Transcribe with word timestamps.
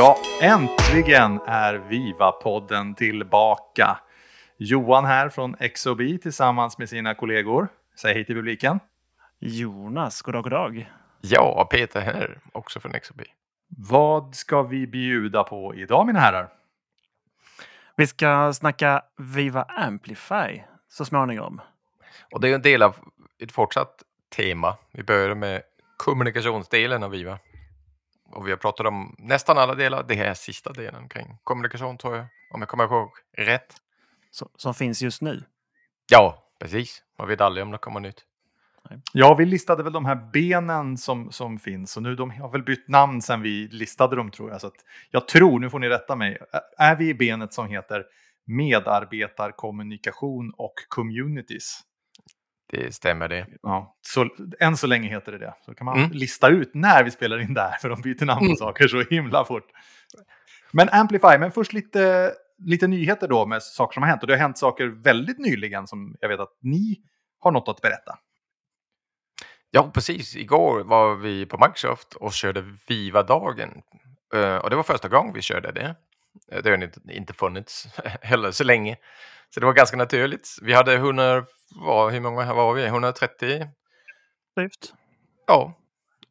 Ja, 0.00 0.16
äntligen 0.42 1.40
är 1.46 1.74
Viva-podden 1.74 2.94
tillbaka. 2.94 4.00
Johan 4.56 5.04
här 5.04 5.28
från 5.28 5.56
XOB 5.74 5.98
tillsammans 6.22 6.78
med 6.78 6.88
sina 6.88 7.14
kollegor. 7.14 7.68
Säg 8.00 8.14
hej 8.14 8.24
till 8.24 8.34
publiken. 8.34 8.80
Jonas, 9.38 10.22
god 10.22 10.34
dag, 10.34 10.42
god 10.42 10.52
dag. 10.52 10.90
Ja, 11.20 11.68
Peter 11.70 12.00
här, 12.00 12.38
också 12.52 12.80
från 12.80 12.92
XOB. 13.00 13.22
Vad 13.68 14.34
ska 14.34 14.62
vi 14.62 14.86
bjuda 14.86 15.44
på 15.44 15.74
idag 15.74 16.06
mina 16.06 16.20
herrar? 16.20 16.48
Vi 17.96 18.06
ska 18.06 18.52
snacka 18.52 19.02
Viva 19.18 19.62
Amplify 19.62 20.62
så 20.88 21.04
småningom. 21.04 21.60
Och 22.32 22.40
det 22.40 22.48
är 22.48 22.54
en 22.54 22.62
del 22.62 22.82
av 22.82 22.96
ett 23.42 23.52
fortsatt 23.52 24.02
tema. 24.36 24.76
Vi 24.92 25.02
börjar 25.02 25.34
med 25.34 25.62
kommunikationsdelen 25.96 27.02
av 27.02 27.10
Viva. 27.10 27.38
Och 28.30 28.46
vi 28.46 28.50
har 28.50 28.58
pratat 28.58 28.86
om 28.86 29.14
nästan 29.18 29.58
alla 29.58 29.74
delar. 29.74 30.04
Det 30.08 30.14
här 30.14 30.24
är 30.24 30.34
sista 30.34 30.72
delen 30.72 31.08
kring 31.08 31.38
kommunikation 31.44 31.98
tror 31.98 32.16
jag, 32.16 32.26
om 32.50 32.60
jag 32.60 32.68
kommer 32.68 32.84
ihåg 32.84 33.10
rätt. 33.36 33.74
Så, 34.30 34.50
som 34.56 34.74
finns 34.74 35.02
just 35.02 35.22
nu. 35.22 35.44
Ja, 36.10 36.44
precis. 36.58 37.02
Man 37.18 37.28
vet 37.28 37.40
aldrig 37.40 37.64
om 37.64 37.70
det 37.70 37.78
kommer 37.78 38.00
nytt. 38.00 38.24
Ja, 39.12 39.34
vi 39.34 39.44
listade 39.44 39.82
väl 39.82 39.92
de 39.92 40.04
här 40.04 40.30
benen 40.32 40.98
som, 40.98 41.32
som 41.32 41.58
finns 41.58 41.96
och 41.96 42.02
nu 42.02 42.16
de 42.16 42.30
har 42.30 42.50
väl 42.50 42.62
bytt 42.62 42.88
namn 42.88 43.22
sen 43.22 43.42
vi 43.42 43.68
listade 43.68 44.16
dem 44.16 44.30
tror 44.30 44.50
jag. 44.50 44.60
Så 44.60 44.66
att 44.66 44.84
jag 45.10 45.28
tror, 45.28 45.58
nu 45.58 45.70
får 45.70 45.78
ni 45.78 45.88
rätta 45.88 46.16
mig, 46.16 46.38
är 46.78 46.96
vi 46.96 47.08
i 47.08 47.14
benet 47.14 47.52
som 47.52 47.68
heter 47.68 48.04
medarbetarkommunikation 48.44 50.54
och 50.56 50.74
communities? 50.88 51.80
Det 52.70 52.94
stämmer 52.94 53.28
det. 53.28 53.46
Ja, 53.62 53.96
så, 54.06 54.28
än 54.60 54.76
så 54.76 54.86
länge 54.86 55.08
heter 55.08 55.32
det 55.32 55.38
det. 55.38 55.54
Så 55.66 55.74
kan 55.74 55.84
man 55.84 55.98
Mm. 55.98 56.10
lista 56.10 56.48
ut 56.48 56.70
när 56.74 57.04
vi 57.04 57.10
spelar 57.10 57.38
in 57.38 57.54
där, 57.54 57.70
för 57.80 57.88
de 57.88 58.00
byter 58.02 58.24
namn 58.24 58.38
på 58.38 58.44
Mm. 58.44 58.56
saker 58.56 58.88
så 58.88 59.02
himla 59.10 59.44
fort. 59.44 59.66
Men 60.72 60.88
Amplify, 60.88 61.38
men 61.38 61.52
först 61.52 61.72
lite, 61.72 62.32
lite 62.58 62.86
nyheter 62.86 63.28
då 63.28 63.46
med 63.46 63.62
saker 63.62 63.94
som 63.94 64.02
har 64.02 64.10
hänt. 64.10 64.22
Och 64.22 64.26
det 64.26 64.32
har 64.34 64.38
hänt 64.40 64.58
saker 64.58 64.86
väldigt 64.86 65.38
nyligen 65.38 65.86
som 65.86 66.16
jag 66.20 66.28
vet 66.28 66.40
att 66.40 66.56
ni 66.62 67.00
har 67.40 67.52
något 67.52 67.68
att 67.68 67.80
berätta. 67.80 68.18
Ja, 69.70 69.90
precis. 69.94 70.36
Igår 70.36 70.80
var 70.84 71.14
vi 71.14 71.46
på 71.46 71.58
Microsoft 71.58 72.14
och 72.14 72.32
körde 72.32 72.64
Viva-dagen. 72.88 73.82
Eh, 74.34 74.56
Och 74.56 74.70
det 74.70 74.76
var 74.76 74.82
första 74.82 75.08
gången 75.08 75.34
vi 75.34 75.42
körde 75.42 75.72
det. 75.72 75.94
Eh, 76.52 76.62
Det 76.62 76.70
har 76.70 76.82
inte, 76.84 77.00
inte 77.10 77.32
funnits 77.32 77.86
heller 78.22 78.50
så 78.50 78.64
länge. 78.64 78.96
Så 79.54 79.60
det 79.60 79.66
var 79.66 79.72
ganska 79.72 79.96
naturligt. 79.96 80.48
Vi 80.62 80.72
hade 80.72 80.94
100, 80.94 81.44
vad, 81.74 82.12
hur 82.12 82.20
många 82.20 82.54
var 82.54 82.74
vi? 82.74 82.86
130 82.86 83.66
Drygt. 84.56 84.94
ja, 85.46 85.74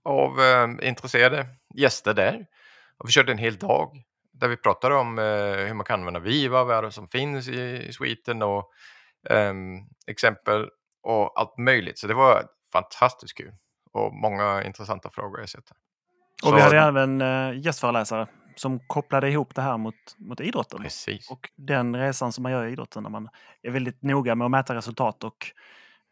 av 0.03 0.41
eh, 0.41 0.87
intresserade 0.87 1.45
gäster 1.75 2.13
där. 2.13 2.45
Och 2.97 3.07
vi 3.07 3.11
körde 3.11 3.31
en 3.31 3.37
hel 3.37 3.57
dag 3.57 4.03
där 4.33 4.47
vi 4.47 4.57
pratade 4.57 4.95
om 4.95 5.19
eh, 5.19 5.65
hur 5.65 5.73
man 5.73 5.85
kan 5.85 5.99
använda 5.99 6.19
Viva, 6.19 6.63
vad 6.63 6.77
är 6.77 6.81
det 6.81 6.91
som 6.91 7.07
finns 7.07 7.47
i, 7.47 7.87
i 7.87 7.93
sviten 7.93 8.41
och 8.41 8.71
ehm, 9.29 9.79
exempel 10.07 10.69
och 11.03 11.39
allt 11.39 11.57
möjligt. 11.57 11.99
Så 11.99 12.07
det 12.07 12.13
var 12.13 12.43
fantastiskt 12.71 13.37
kul 13.37 13.53
och 13.91 14.13
många 14.13 14.63
intressanta 14.63 15.09
frågor 15.09 15.39
jag 15.39 15.49
sett. 15.49 15.69
här. 15.69 16.51
Och 16.51 16.57
vi 16.57 16.61
hade 16.61 16.79
även 16.79 17.21
uh, 17.21 17.59
gästföreläsare 17.59 18.27
som 18.59 18.79
kopplade 18.79 19.29
ihop 19.29 19.55
det 19.55 19.61
här 19.61 19.77
mot, 19.77 19.95
mot 20.17 20.41
idrotten. 20.41 20.79
Precis. 20.81 21.31
Och 21.31 21.49
den 21.55 21.95
resan 21.95 22.31
som 22.31 22.43
man 22.43 22.51
gör 22.51 22.65
i 22.65 22.71
idrotten 22.71 23.03
när 23.03 23.09
man 23.09 23.29
är 23.61 23.71
väldigt 23.71 24.03
noga 24.03 24.35
med 24.35 24.45
att 24.45 24.51
mäta 24.51 24.75
resultat 24.75 25.23
och 25.23 25.51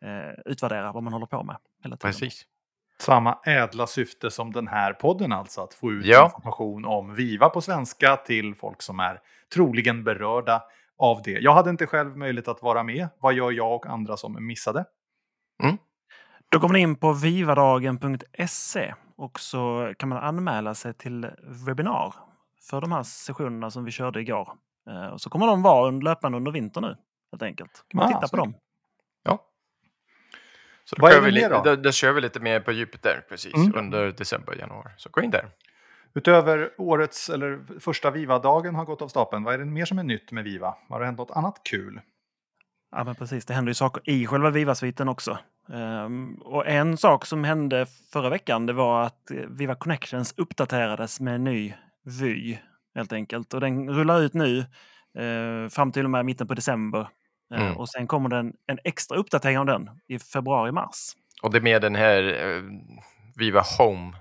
eh, 0.06 0.34
utvärdera 0.46 0.92
vad 0.92 1.04
man 1.04 1.14
håller 1.14 1.26
på 1.26 1.44
med 1.44 1.58
hela 1.84 1.98
tiden. 1.98 2.12
Precis. 2.12 2.46
Samma 3.00 3.40
ädla 3.46 3.88
syfte 3.88 4.32
som 4.32 4.52
den 4.52 4.68
här 4.68 4.94
podden 4.94 5.32
alltså, 5.32 5.62
att 5.62 5.74
få 5.74 5.92
ut 5.92 6.06
Ja. 6.06 6.26
information 6.36 6.86
om 6.86 7.14
Viva 7.16 7.50
på 7.50 7.62
svenska 7.62 8.16
till 8.16 8.56
folk 8.56 8.82
som 8.82 9.00
är 9.00 9.20
troligen 9.54 10.04
berörda 10.04 10.64
av 10.98 11.22
det. 11.24 11.32
Jag 11.40 11.54
hade 11.54 11.70
inte 11.70 11.88
själv 11.88 12.18
möjlighet 12.18 12.48
att 12.48 12.62
vara 12.62 12.84
med. 12.84 13.08
Vad 13.20 13.34
gör 13.34 13.52
jag 13.52 13.76
och 13.76 13.86
andra 13.86 14.18
som 14.18 14.48
missade? 14.48 14.86
Då 16.50 16.60
kommer 16.60 16.74
ni 16.74 16.80
in 16.80 16.96
på 16.96 17.14
vivadagen.se 17.14 18.94
och 19.16 19.40
så 19.40 19.94
kan 19.98 20.10
man 20.10 20.18
anmäla 20.18 20.76
sig 20.76 20.94
till 20.94 21.28
webbinar 21.66 22.14
för 22.70 22.82
de 22.82 22.92
här 22.92 23.04
sessionerna 23.04 23.72
som 23.72 23.84
vi 23.86 23.92
körde 23.92 24.22
igår. 24.22 24.50
Eh, 24.90 25.08
Och 25.08 25.22
så 25.22 25.30
kommer 25.30 25.48
de 25.48 25.62
vara 25.62 25.92
löpande 25.92 26.38
under 26.38 26.52
vintern 26.52 26.84
nu, 26.84 26.96
helt 27.32 27.44
enkelt. 27.44 27.72
kan 27.88 27.98
man 27.98 28.06
Ah, 28.14 28.20
titta 28.22 28.28
på 28.28 28.38
dem. 28.38 28.54
Ja. 29.24 29.44
Så 30.84 30.96
då, 30.96 31.02
Vad 31.02 31.12
kör 31.12 31.20
vi 31.22 31.26
mer 31.26 31.32
lite, 31.32 31.50
då? 31.50 31.62
då? 31.64 31.76
Då, 31.76 31.92
kör 31.92 32.12
vi 32.14 32.22
lite 32.22 32.40
mer 32.40 32.60
på 32.60 32.72
djupet 32.72 33.04
där, 33.04 33.26
precis, 33.30 33.54
Mm. 33.56 33.76
under 33.76 34.12
december, 34.12 34.56
januari. 34.56 34.92
Så 34.98 35.10
gå 35.10 35.22
in 35.22 35.32
där. 35.32 35.50
Utöver 36.14 36.70
årets, 36.78 37.30
eller 37.30 37.80
första 37.80 38.12
Viva-dagen 38.12 38.76
har 38.76 38.86
gått 38.86 39.02
av 39.02 39.08
stapeln, 39.08 39.44
vad 39.44 39.54
är 39.54 39.58
det 39.58 39.66
mer 39.66 39.86
som 39.86 40.00
är 40.00 40.04
nytt 40.04 40.32
med 40.32 40.44
Viva? 40.44 40.76
Har 40.90 41.00
det 41.00 41.06
hänt 41.06 41.18
något 41.18 41.32
annat 41.32 41.62
kul? 41.64 42.02
Ja, 42.92 43.04
men 43.04 43.16
precis. 43.16 43.46
Det 43.46 43.54
händer 43.54 43.70
ju 43.70 43.74
saker 43.74 44.10
i 44.10 44.26
själva 44.28 44.50
Viva-sviten 44.50 45.10
också. 45.10 45.38
Ehm, 45.74 46.34
och 46.36 46.68
en 46.68 46.98
sak 46.98 47.26
som 47.26 47.44
hände 47.44 47.86
förra 48.14 48.30
veckan, 48.30 48.66
det 48.66 48.74
var 48.74 49.04
att 49.04 49.32
Viva 49.48 49.76
Connections 49.76 50.34
uppdaterades 50.38 51.20
med 51.20 51.36
en 51.36 51.44
ny 51.44 51.74
vy, 52.22 52.58
helt 52.96 53.14
enkelt. 53.14 53.54
Och 53.54 53.62
den 53.62 53.90
rullar 53.90 54.22
ut 54.22 54.34
nu 54.34 54.60
eh, 55.18 55.70
fram 55.70 55.92
till 55.92 56.04
och 56.04 56.10
med 56.12 56.26
mitten 56.26 56.48
på 56.48 56.54
december. 56.54 57.00
Eh, 57.00 57.62
Mm. 57.62 57.78
Och 57.78 57.90
sen 57.90 58.08
kommer 58.08 58.30
den 58.30 58.54
en 58.68 58.80
extra 58.84 59.18
uppdatering 59.18 59.58
av 59.60 59.66
den 59.66 59.90
i 60.08 60.20
februari-mars. 60.20 61.12
Och 61.42 61.52
det 61.52 61.58
är 61.58 61.62
med 61.62 61.82
den 61.82 61.96
här 61.96 62.24
eh, 62.24 62.64
Viva 63.36 63.64
Home 63.78 64.18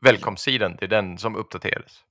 välkomstsidan, 0.00 0.76
det 0.78 0.84
är 0.84 0.88
den 0.88 1.18
som 1.18 1.36
uppdateras. 1.36 2.04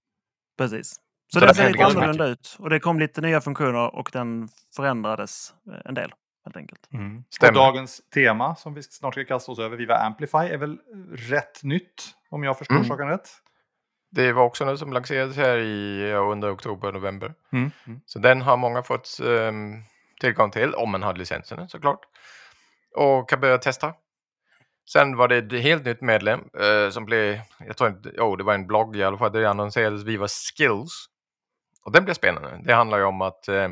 Precis. 0.57 0.89
Så, 0.89 0.99
Så 1.27 1.39
den 1.39 1.47
det 1.47 1.55
ser 1.55 1.69
lite 1.71 1.85
annorlunda 1.85 2.25
ut. 2.27 2.55
Och 2.59 2.69
det 2.69 2.79
kom 2.79 2.99
lite 2.99 3.21
nya 3.21 3.41
funktioner 3.41 3.95
och 3.95 4.09
den 4.13 4.49
förändrades 4.75 5.53
eh, 5.71 5.79
en 5.85 5.93
del, 5.93 6.11
helt 6.45 6.57
enkelt. 6.57 6.81
Och 6.85 7.33
Stämmer. 7.35 7.53
dagens 7.53 8.01
tema 8.13 8.55
som 8.55 8.73
vi 8.73 8.83
snart 8.83 9.13
ska 9.13 9.25
kasta 9.25 9.51
oss 9.51 9.59
över, 9.59 9.77
Viva 9.77 9.95
Amplify, 9.95 10.37
är 10.37 10.57
väl 10.57 10.77
rätt 11.13 11.63
nytt 11.63 12.03
om 12.29 12.43
jag 12.43 12.57
förstår 12.57 12.75
Mm. 12.75 12.87
saken 12.87 13.07
rätt? 13.07 13.29
Det 14.15 14.33
var 14.33 14.43
också 14.43 14.65
något 14.65 14.79
som 14.79 14.93
lanserades 14.93 15.37
här 15.37 15.57
i, 15.57 16.13
under 16.13 16.53
oktober, 16.53 16.91
november. 16.91 17.33
Mm. 17.53 17.71
Så 18.05 18.19
den 18.19 18.41
har 18.41 18.57
många 18.57 18.83
fått 18.83 19.19
ehm, 19.19 19.83
tillgång 20.19 20.51
till, 20.51 20.73
om 20.73 20.91
man 20.91 21.03
har 21.03 21.13
licenserna 21.13 21.67
såklart. 21.67 21.99
Och 22.95 23.29
kan 23.29 23.39
börja 23.39 23.57
testa. 23.57 23.93
Sen 24.89 25.17
var 25.17 25.27
det 25.27 25.37
ett 25.37 25.63
helt 25.63 25.85
nytt 25.85 26.01
medlem 26.01 26.39
eh, 26.59 26.89
som 26.89 27.05
blev, 27.05 27.39
jag 27.59 27.77
tror 27.77 27.89
inte, 27.89 28.09
oh, 28.09 28.37
det 28.37 28.43
var 28.43 28.53
en 28.53 28.67
blogg 28.67 28.95
i 28.95 29.03
alla 29.03 29.17
fall, 29.17 29.31
det 29.31 29.49
annonserades 29.49 30.03
Viva 30.03 30.27
Skills. 30.27 31.05
Och 31.85 31.91
den 31.91 32.03
blir 32.05 32.13
spännande. 32.13 32.61
Det 32.63 32.73
handlar 32.73 32.97
ju 32.97 33.03
om 33.03 33.21
att 33.21 33.47
eh, 33.47 33.69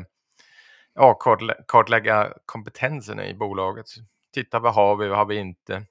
ja, 0.94 1.18
kartlä- 1.20 1.64
kartlägga 1.68 2.32
kompetenserna 2.46 3.26
i 3.26 3.34
bolaget. 3.34 3.86
Titta 4.34 4.58
vad 4.58 4.74
har 4.74 4.96
vi, 4.96 5.08
vad 5.08 5.18
har 5.18 5.26
vi 5.26 5.36
inte? 5.36 5.82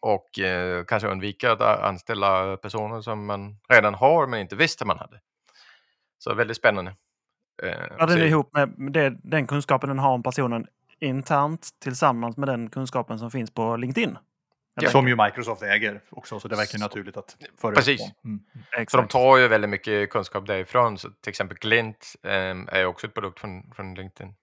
Och 0.00 0.38
eh, 0.38 0.84
kanske 0.84 1.08
undvika 1.08 1.52
att 1.52 1.60
anställa 1.60 2.56
personer 2.56 3.00
som 3.00 3.26
man 3.26 3.56
redan 3.68 3.94
har 3.94 4.26
men 4.26 4.40
inte 4.40 4.56
visste 4.56 4.84
man 4.84 4.98
hade. 4.98 5.20
Så 6.18 6.34
väldigt 6.34 6.56
spännande. 6.56 6.90
Eh, 7.62 7.68
Ja, 7.98 8.08
se- 8.08 8.14
är 8.20 8.26
ihop 8.26 8.50
med 8.52 8.92
det, 8.92 9.10
den 9.22 9.46
kunskapen 9.46 9.88
den 9.88 9.98
har 9.98 10.12
om 10.12 10.22
personen 10.22 10.66
internt 11.00 11.68
tillsammans 11.82 12.36
med 12.36 12.48
den 12.48 12.70
kunskapen 12.70 13.18
som 13.18 13.30
finns 13.30 13.50
på 13.50 13.76
LinkedIn. 13.76 14.18
Ja. 14.74 14.88
Som 14.90 15.08
ju 15.08 15.16
Microsoft 15.16 15.62
äger 15.62 16.00
också, 16.10 16.40
så 16.40 16.48
det 16.48 16.56
verkar 16.56 16.78
Så- 16.78 16.84
naturligt 16.84 17.16
att 17.16 17.36
föra 17.60 17.74
Precis. 17.74 18.00
Mm. 18.24 18.40
Så 18.54 18.76
de 18.76 18.82
Exakt. 18.82 19.10
tar 19.10 19.36
ju 19.38 19.48
väldigt 19.48 19.70
mycket 19.70 20.10
kunskap 20.10 20.46
därifrån. 20.46 20.98
Så 20.98 21.08
till 21.10 21.30
exempel 21.30 21.58
Glint 21.58 22.14
eh, 22.22 22.32
är 22.68 22.84
också 22.86 23.06
ett 23.06 23.14
produkt 23.14 23.40
från, 23.40 23.72
från 23.76 23.94
LinkedIn. 23.94 24.34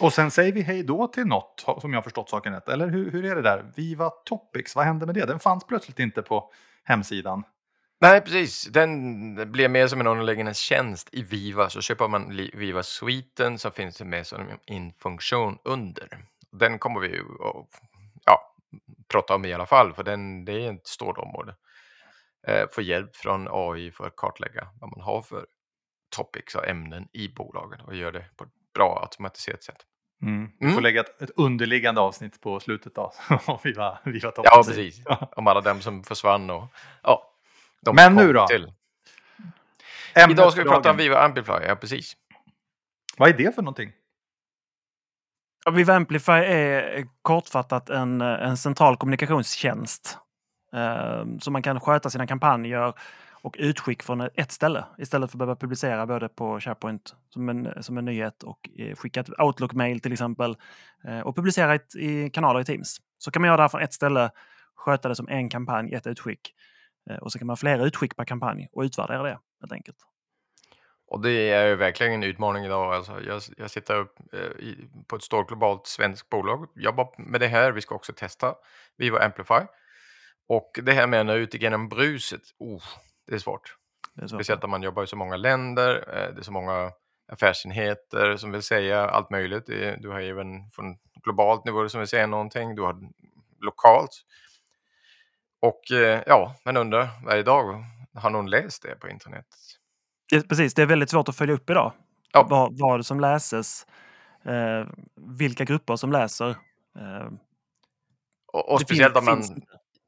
Och 0.00 0.12
sen 0.12 0.30
säger 0.30 0.52
vi 0.52 0.62
hej 0.62 0.82
då 0.82 1.06
till 1.06 1.26
något, 1.26 1.64
som 1.80 1.92
jag 1.92 1.96
har 1.96 2.02
förstått 2.02 2.30
saken 2.30 2.52
rätt. 2.52 2.68
Eller 2.68 2.88
hur, 2.88 3.10
hur 3.10 3.24
är 3.24 3.34
det 3.34 3.42
där? 3.42 3.72
Viva 3.76 4.10
Topics, 4.10 4.76
vad 4.76 4.84
hände 4.84 5.06
med 5.06 5.14
det? 5.14 5.26
Den 5.26 5.38
fanns 5.38 5.66
plötsligt 5.66 5.98
inte 5.98 6.22
på 6.22 6.52
hemsidan. 6.84 7.44
Nej, 8.00 8.20
precis. 8.20 8.64
Den 8.64 9.52
blir 9.52 9.68
mer 9.68 9.86
som 9.86 10.00
en 10.00 10.06
underliggande-tjänst 10.06 11.08
i 11.12 11.22
Viva. 11.22 11.70
Så 11.70 11.80
köper 11.80 12.08
man 12.08 12.48
Viva-sviten 12.54 13.58
så 13.58 13.70
finns 13.70 13.96
det 13.96 14.04
med 14.04 14.26
som 14.26 14.46
en 14.66 14.92
funktion 14.92 15.58
under. 15.64 16.24
Den 16.52 16.78
kommer 16.78 17.00
vi 17.00 17.08
ju 17.08 17.20
att 17.20 17.66
ja, 18.24 18.54
prata 19.08 19.34
om 19.34 19.44
i 19.44 19.52
alla 19.52 19.66
fall, 19.66 19.94
för 19.94 20.02
den, 20.02 20.44
det 20.44 20.52
är 20.52 20.72
ett 20.72 20.86
stort 20.86 21.18
område. 21.18 21.54
Eh, 22.46 22.68
få 22.72 22.82
hjälp 22.82 23.16
från 23.16 23.48
AI 23.50 23.90
för 23.90 24.06
att 24.06 24.16
kartlägga 24.16 24.68
vad 24.80 24.90
man 24.90 25.00
har 25.00 25.22
för 25.22 25.46
topics 26.16 26.54
och 26.54 26.68
ämnen 26.68 27.08
i 27.12 27.28
bolagen 27.28 27.80
och 27.80 27.94
göra 27.94 28.12
det 28.12 28.24
på 28.36 28.44
ett 28.44 28.59
bra 28.74 29.00
automatiserat 29.02 29.62
sätt. 29.62 29.76
Mm. 30.22 30.50
Vi 30.58 30.64
Mm. 30.64 30.74
får 30.74 30.82
lägga 30.82 31.00
ett, 31.00 31.22
ett 31.22 31.30
underliggande 31.36 32.00
avsnitt 32.00 32.40
på 32.40 32.60
slutet 32.60 32.94
då. 32.94 33.12
om 33.46 33.58
Viva, 33.64 33.98
Viva 34.04 34.30
Topics. 34.30 34.52
Ja, 34.54 34.62
precis. 34.66 35.02
Om 35.36 35.46
alla 35.46 35.60
dem 35.60 35.80
som 35.80 36.04
försvann 36.04 36.50
och 36.50 36.64
ja. 37.02 37.32
De 37.82 37.94
Men 37.96 38.14
nu 38.14 38.32
då? 38.32 38.46
Till. 38.46 38.72
Ämnet 40.14 40.30
Idag 40.38 40.52
ska 40.52 40.62
vi 40.62 40.68
prata 40.68 40.90
om. 40.90 40.96
Viva 40.96 41.18
Amplify, 41.24 41.52
ja 41.52 41.76
precis. 41.76 42.16
Vad 43.16 43.28
är 43.28 43.32
det 43.32 43.54
för 43.54 43.62
någonting? 43.62 43.92
Ja, 45.64 45.70
Viva 45.70 45.94
Amplify 45.94 46.32
är 46.32 47.06
kortfattat 47.22 47.90
en, 47.90 48.20
en 48.20 48.56
central 48.56 48.96
kommunikationstjänst. 48.96 50.18
Eh, 50.74 51.24
så 51.40 51.50
man 51.50 51.62
kan 51.62 51.80
sköta 51.80 52.10
sina 52.10 52.26
kampanjer 52.26 52.94
och 53.42 53.56
utskick 53.58 54.02
från 54.02 54.20
ett 54.20 54.52
ställe 54.52 54.84
istället 54.98 55.30
för 55.30 55.36
att 55.36 55.38
behöva 55.38 55.56
publicera 55.56 56.06
både 56.06 56.28
på 56.28 56.60
SharePoint 56.60 57.14
som 57.28 57.48
en, 57.48 57.82
som 57.82 57.98
en 57.98 58.04
nyhet 58.04 58.42
och 58.42 58.70
eh, 58.78 58.96
skicka 58.96 59.20
ett 59.20 59.28
Outlook-mail 59.38 60.00
till 60.00 60.12
exempel 60.12 60.56
eh, 61.04 61.20
och 61.20 61.36
publicera 61.36 61.74
ett, 61.74 61.94
i 61.94 62.30
kanaler 62.30 62.60
i 62.60 62.64
Teams. 62.64 62.96
Så 63.18 63.30
kan 63.30 63.42
man 63.42 63.46
göra 63.46 63.56
det 63.56 63.62
här 63.62 63.68
från 63.68 63.82
ett 63.82 63.92
ställe, 63.92 64.30
sköta 64.74 65.08
det 65.08 65.16
som 65.16 65.28
en 65.28 65.48
kampanj, 65.48 65.94
ett 65.94 66.06
utskick. 66.06 66.54
Eh, 67.10 67.16
och 67.16 67.32
så 67.32 67.38
kan 67.38 67.46
man 67.46 67.52
ha 67.52 67.56
flera 67.56 67.84
utskick 67.84 68.16
per 68.16 68.24
kampanj 68.24 68.68
och 68.72 68.82
utvärdera 68.82 69.22
det 69.22 69.38
helt 69.60 69.72
enkelt. 69.72 69.98
Och 71.10 71.20
det 71.20 71.50
är 71.50 71.66
ju 71.66 71.76
verkligen 71.76 72.12
en 72.12 72.22
utmaning 72.22 72.64
idag. 72.64 72.94
Alltså, 72.94 73.20
jag, 73.20 73.42
jag 73.56 73.70
sitter 73.70 73.96
upp, 73.96 74.18
eh, 74.32 74.64
i, 74.64 74.90
på 75.08 75.16
ett 75.16 75.22
stort 75.22 75.48
globalt 75.48 75.86
svenskt 75.86 76.30
bolag, 76.30 76.68
jobbar 76.74 77.14
med 77.18 77.40
det 77.40 77.48
här. 77.48 77.72
Vi 77.72 77.80
ska 77.80 77.94
också 77.94 78.12
testa 78.12 78.54
Vivo 78.96 79.16
Amplify. 79.16 79.66
Och 80.48 80.80
det 80.82 80.92
här 80.92 81.06
med 81.06 81.20
att 81.20 81.26
nå 81.26 81.34
ut 81.34 81.54
genom 81.54 81.88
bruset, 81.88 82.42
oh, 82.58 82.82
det 83.30 83.36
är 83.36 83.38
svårt. 83.38 83.76
Det 84.14 84.22
är 84.22 84.26
svårt. 84.26 84.38
Speciellt 84.38 84.64
om 84.64 84.70
man 84.70 84.82
jobbar 84.82 85.02
i 85.02 85.06
så 85.06 85.16
många 85.16 85.36
länder, 85.36 85.94
eh, 86.08 86.34
det 86.34 86.40
är 86.40 86.42
så 86.42 86.52
många 86.52 86.92
affärsenheter 87.32 88.36
som 88.36 88.52
vill 88.52 88.62
säga 88.62 89.08
allt 89.08 89.30
möjligt. 89.30 89.66
Du 89.98 90.08
har 90.08 90.20
även 90.20 90.70
från 90.70 90.98
globalt 91.24 91.64
nivå 91.64 91.88
som 91.88 92.00
vill 92.00 92.08
säga 92.08 92.26
någonting, 92.26 92.74
du 92.74 92.82
har 92.82 92.96
lokalt. 93.60 94.10
Och 95.60 95.90
eh, 95.92 96.22
ja, 96.26 96.54
man 96.64 96.76
undrar 96.76 97.08
varje 97.26 97.42
dag, 97.42 97.84
har 98.14 98.30
någon 98.30 98.50
läst 98.50 98.82
det 98.82 98.94
på 99.00 99.08
internet? 99.08 99.46
Det, 100.30 100.48
precis, 100.48 100.74
det 100.74 100.82
är 100.82 100.86
väldigt 100.86 101.10
svårt 101.10 101.28
att 101.28 101.36
följa 101.36 101.54
upp 101.54 101.70
idag. 101.70 101.92
Ja. 102.32 102.46
Vad, 102.50 102.78
vad 102.78 103.06
som 103.06 103.20
läses, 103.20 103.86
eh, 104.44 104.86
vilka 105.16 105.64
grupper 105.64 105.96
som 105.96 106.12
läser. 106.12 106.48
Eh, 106.98 107.28
och, 108.52 108.72
och 108.72 108.80
speciellt 108.80 109.16
om 109.16 109.24
man, 109.24 109.42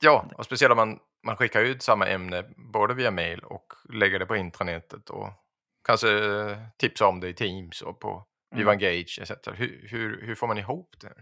ja, 0.00 0.30
och 0.36 0.44
speciellt 0.44 0.72
om 0.72 0.76
man, 0.76 0.98
man 1.22 1.36
skickar 1.36 1.60
ut 1.60 1.82
samma 1.82 2.06
ämne 2.06 2.44
både 2.56 2.94
via 2.94 3.10
mail 3.10 3.38
och 3.38 3.72
lägger 3.88 4.18
det 4.18 4.26
på 4.26 4.36
intranätet 4.36 5.10
och 5.10 5.28
kanske 5.86 6.08
tipsa 6.76 7.06
om 7.06 7.20
det 7.20 7.28
i 7.28 7.34
Teams 7.34 7.82
och 7.82 8.00
på 8.00 8.26
Viva 8.54 8.74
mm. 8.74 9.00
Etc. 9.00 9.32
Hur, 9.54 9.88
hur, 9.90 10.22
hur 10.26 10.34
får 10.34 10.46
man 10.46 10.58
ihop 10.58 10.94
det? 11.00 11.14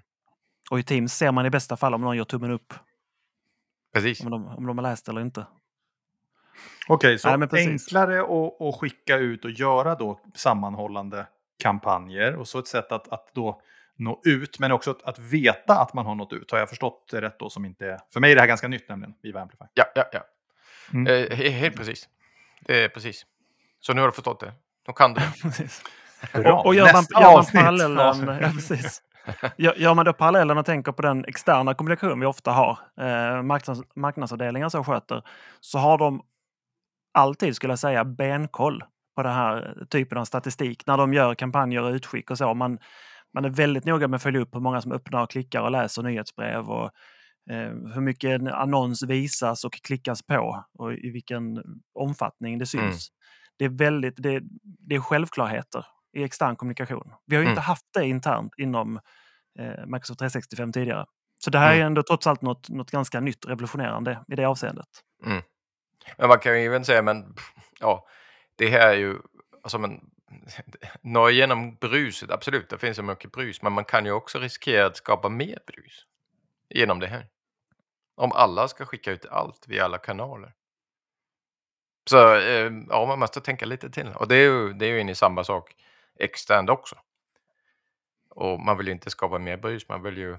Och 0.70 0.78
i 0.78 0.82
Teams 0.82 1.14
ser 1.14 1.32
man 1.32 1.46
i 1.46 1.50
bästa 1.50 1.76
fall 1.76 1.94
om 1.94 2.00
någon 2.00 2.16
gör 2.16 2.24
tummen 2.24 2.50
upp. 2.50 2.74
Precis. 3.94 4.24
Om 4.24 4.30
de, 4.30 4.46
om 4.46 4.66
de 4.66 4.78
har 4.78 4.82
läst 4.82 5.08
eller 5.08 5.20
inte. 5.20 5.46
Okej, 6.88 7.18
så 7.18 7.36
Nej, 7.36 7.48
enklare 7.52 8.20
att, 8.20 8.60
att 8.60 8.80
skicka 8.80 9.16
ut 9.16 9.44
och 9.44 9.50
göra 9.50 9.94
då 9.94 10.20
sammanhållande 10.34 11.26
kampanjer 11.62 12.36
och 12.36 12.48
så 12.48 12.58
ett 12.58 12.66
sätt 12.66 12.92
att, 12.92 13.08
att 13.08 13.34
då 13.34 13.62
nå 14.00 14.20
ut, 14.24 14.58
men 14.58 14.72
också 14.72 14.90
att, 14.90 15.02
att, 15.02 15.18
veta 15.18 15.78
att 15.80 15.94
man 15.94 16.06
har 16.06 16.14
nått 16.14 16.32
ut. 16.32 16.50
Har 16.50 16.58
jag 16.58 16.68
förstått 16.68 17.08
det 17.10 17.20
rätt 17.20 17.38
då? 17.38 17.50
Som 17.50 17.64
inte, 17.64 17.98
för 18.12 18.20
mig 18.20 18.30
är 18.30 18.34
det 18.34 18.40
här 18.40 18.48
ganska 18.48 18.68
nytt 18.68 18.88
nämligen, 18.88 19.14
Viva 19.22 19.40
Amplify. 19.40 19.64
Ja, 19.74 19.84
ja, 19.94 20.04
ja. 20.12 20.20
Mm. 20.92 21.30
Eh, 21.30 21.36
helt 21.36 21.76
precis. 21.76 22.08
Det 22.60 22.84
är 22.84 22.88
precis. 22.88 23.26
Så 23.80 23.92
nu 23.92 24.00
har 24.00 24.08
du 24.08 24.12
förstått 24.12 24.40
det. 24.40 24.52
Nu 24.86 24.92
kan 24.92 25.14
du. 25.14 25.20
Bra. 26.42 26.58
Och, 26.58 26.66
och 26.66 26.74
gör, 26.74 26.92
man, 26.92 27.04
gör 27.22 27.32
man 27.32 27.44
parallellen, 27.44 28.38
ja, 28.42 28.48
precis. 28.48 29.02
Gör 29.56 29.94
man 29.94 30.04
då 30.04 30.12
parallellen 30.12 30.58
och 30.58 30.66
tänker 30.66 30.92
på 30.92 31.02
den 31.02 31.24
externa 31.24 31.74
kommunikation 31.74 32.20
vi 32.20 32.26
ofta 32.26 32.52
har, 32.52 32.78
eh, 33.00 33.42
marknads, 33.42 33.80
marknadsavdelningar 33.94 34.68
som 34.68 34.84
sköter, 34.84 35.22
så 35.60 35.78
har 35.78 35.98
de 35.98 36.22
alltid, 37.12 37.56
skulle 37.56 37.72
jag 37.72 37.78
säga, 37.78 38.04
benkoll 38.04 38.84
på 39.16 39.22
den 39.22 39.32
här 39.32 39.84
typen 39.90 40.18
av 40.18 40.24
statistik 40.24 40.86
när 40.86 40.96
de 40.96 41.14
gör 41.14 41.34
kampanjer 41.34 41.82
och 41.82 41.92
utskick 41.92 42.30
och 42.30 42.38
så. 42.38 42.54
Man, 42.54 42.78
man 43.34 43.44
är 43.44 43.50
väldigt 43.50 43.84
noga 43.84 44.08
med 44.08 44.16
att 44.16 44.22
följa 44.22 44.40
upp 44.40 44.54
hur 44.54 44.60
många 44.60 44.80
som 44.80 44.92
öppnar, 44.92 45.26
klickar 45.26 45.62
och 45.62 45.70
läser 45.70 46.02
nyhetsbrev 46.02 46.70
och 46.70 46.90
eh, 47.50 47.72
hur 47.94 48.00
mycket 48.00 48.30
en 48.30 48.48
annons 48.48 49.02
visas 49.02 49.64
och 49.64 49.72
klickas 49.72 50.22
på 50.22 50.64
och 50.78 50.92
i 50.92 51.10
vilken 51.10 51.62
omfattning 51.94 52.58
det 52.58 52.66
syns. 52.66 52.82
Mm. 52.82 52.96
Det 53.58 53.64
är 53.64 53.68
väldigt, 53.68 54.14
det, 54.16 54.40
det, 54.62 54.94
är 54.94 55.00
självklarheter 55.00 55.86
i 56.12 56.22
extern 56.22 56.56
kommunikation. 56.56 57.12
Vi 57.26 57.36
har 57.36 57.40
ju 57.40 57.46
mm. 57.46 57.52
inte 57.52 57.60
haft 57.60 57.86
det 57.94 58.06
internt 58.06 58.52
inom 58.58 59.00
eh, 59.58 59.86
Microsoft 59.86 60.18
365 60.18 60.72
tidigare. 60.72 61.06
Så 61.44 61.50
det 61.50 61.58
här 61.58 61.72
mm. 61.72 61.82
är 61.82 61.86
ändå 61.86 62.02
trots 62.02 62.26
allt 62.26 62.42
något, 62.42 62.68
något 62.68 62.90
ganska 62.90 63.20
nytt, 63.20 63.46
revolutionerande 63.46 64.24
i 64.32 64.36
det 64.36 64.44
avseendet. 64.44 64.88
Mm. 65.26 65.42
Men 66.18 66.28
man 66.28 66.38
kan 66.38 66.60
ju 66.60 66.66
även 66.66 66.84
säga, 66.84 67.02
men 67.02 67.34
ja, 67.80 68.06
det 68.56 68.68
här 68.68 68.88
är 68.88 68.96
ju, 68.96 69.16
alltså 69.62 69.78
men, 69.78 70.00
nå 71.00 71.30
igenom 71.30 71.74
bruset, 71.74 72.30
absolut, 72.30 72.68
det 72.68 72.78
finns 72.78 72.96
så 72.96 73.02
mycket 73.02 73.32
brus, 73.32 73.62
men 73.62 73.72
man 73.72 73.84
kan 73.84 74.04
ju 74.04 74.12
också 74.12 74.38
riskera 74.38 74.86
att 74.86 74.96
skapa 74.96 75.28
mer 75.28 75.58
brus 75.66 76.06
genom 76.68 77.00
det 77.00 77.06
här. 77.06 77.26
Om 78.14 78.32
alla 78.32 78.68
ska 78.68 78.86
skicka 78.86 79.12
ut 79.12 79.26
allt 79.26 79.68
via 79.68 79.84
alla 79.84 79.98
kanaler. 79.98 80.54
Så 82.10 82.34
ehm, 82.34 82.86
ja, 82.90 83.06
man 83.06 83.18
måste 83.18 83.40
tänka 83.40 83.66
lite 83.66 83.90
till. 83.90 84.08
Och 84.08 84.28
det 84.28 84.36
är 84.36 84.44
ju, 84.44 84.72
det 84.72 84.86
är 84.86 84.90
ju 84.90 85.00
in 85.00 85.08
i 85.08 85.14
samma 85.14 85.44
sak 85.44 85.74
externt 86.18 86.70
också. 86.70 86.96
Och 88.28 88.60
man 88.60 88.76
vill 88.76 88.86
ju 88.86 88.92
inte 88.92 89.10
skapa 89.10 89.38
mer 89.38 89.56
brus, 89.56 89.88
man 89.88 90.02
vill 90.02 90.18
ju 90.18 90.38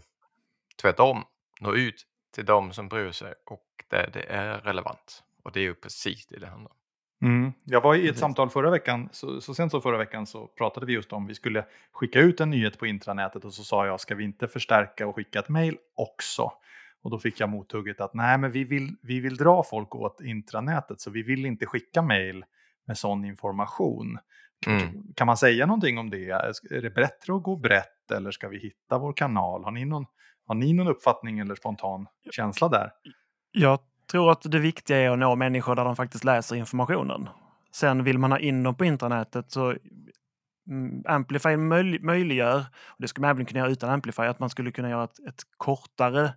tvärtom 0.81 1.23
nå 1.59 1.73
ut 1.73 2.07
till 2.31 2.45
de 2.45 2.73
som 2.73 2.89
bryr 2.89 3.11
sig 3.11 3.33
och 3.45 3.65
där 3.87 4.09
det 4.13 4.23
är 4.23 4.57
relevant. 4.57 5.23
Och 5.43 5.51
det 5.51 5.59
är 5.59 5.63
ju 5.63 5.75
precis 5.75 6.27
det 6.27 6.39
det 6.39 6.47
handlar 6.47 6.71
om. 6.71 6.77
Mm. 7.21 7.53
Jag 7.63 7.81
var 7.81 7.95
i 7.95 8.07
ett 8.07 8.17
samtal 8.17 8.49
förra 8.49 8.69
veckan, 8.69 9.09
så, 9.11 9.41
så 9.41 9.53
sent 9.53 9.71
som 9.71 9.81
förra 9.81 9.97
veckan 9.97 10.27
så 10.27 10.47
pratade 10.47 10.85
vi 10.85 10.93
just 10.93 11.13
om 11.13 11.27
vi 11.27 11.35
skulle 11.35 11.65
skicka 11.91 12.19
ut 12.19 12.39
en 12.39 12.49
nyhet 12.49 12.79
på 12.79 12.87
intranätet 12.87 13.45
och 13.45 13.53
så 13.53 13.63
sa 13.63 13.85
jag 13.85 13.99
ska 13.99 14.15
vi 14.15 14.23
inte 14.23 14.47
förstärka 14.47 15.07
och 15.07 15.15
skicka 15.15 15.39
ett 15.39 15.49
mail 15.49 15.77
också? 15.95 16.51
Och 17.03 17.11
då 17.11 17.19
fick 17.19 17.39
jag 17.39 17.49
mothugget 17.49 18.01
att 18.01 18.13
nej, 18.13 18.37
men 18.37 18.51
vi 18.51 18.63
vill, 18.63 18.95
vi 19.01 19.19
vill 19.19 19.35
dra 19.35 19.63
folk 19.63 19.95
åt 19.95 20.21
intranätet 20.21 21.01
så 21.01 21.11
vi 21.11 21.23
vill 21.23 21.45
inte 21.45 21.65
skicka 21.65 22.01
mail 22.01 22.45
med 22.87 22.97
sån 22.97 23.25
information. 23.25 24.17
Mm. 24.67 25.13
Kan 25.15 25.27
man 25.27 25.37
säga 25.37 25.65
någonting 25.65 25.97
om 25.97 26.09
det? 26.09 26.29
Är 26.29 26.81
det 26.81 26.89
bättre 26.89 27.35
att 27.35 27.43
gå 27.43 27.55
brett 27.55 28.11
eller 28.11 28.31
ska 28.31 28.47
vi 28.47 28.59
hitta 28.59 28.97
vår 28.97 29.13
kanal? 29.13 29.63
Har 29.63 29.71
ni 29.71 29.85
någon, 29.85 30.05
har 30.47 30.55
ni 30.55 30.73
någon 30.73 30.87
uppfattning 30.87 31.39
eller 31.39 31.55
spontan 31.55 32.07
känsla 32.31 32.69
där? 32.69 32.91
Jag 33.51 33.79
tror 34.11 34.31
att 34.31 34.51
det 34.51 34.59
viktiga 34.59 34.97
är 34.97 35.09
att 35.09 35.19
nå 35.19 35.35
människor 35.35 35.75
där 35.75 35.85
de 35.85 35.95
faktiskt 35.95 36.23
läser 36.23 36.55
informationen. 36.55 37.29
Sen 37.71 38.03
vill 38.03 38.17
man 38.17 38.31
ha 38.31 38.39
in 38.39 38.63
dem 38.63 38.75
på 38.75 38.85
intranätet 38.85 39.51
så 39.51 39.75
mm, 40.69 41.03
Amplify 41.05 41.57
möjliggör, 42.01 42.57
och 42.85 43.01
det 43.01 43.07
skulle 43.07 43.21
man 43.21 43.31
även 43.31 43.45
kunna 43.45 43.59
göra 43.59 43.69
utan 43.69 43.89
Amplify, 43.89 44.21
att 44.21 44.39
man 44.39 44.49
skulle 44.49 44.71
kunna 44.71 44.89
göra 44.89 45.03
ett, 45.03 45.19
ett 45.27 45.41
kortare 45.57 46.33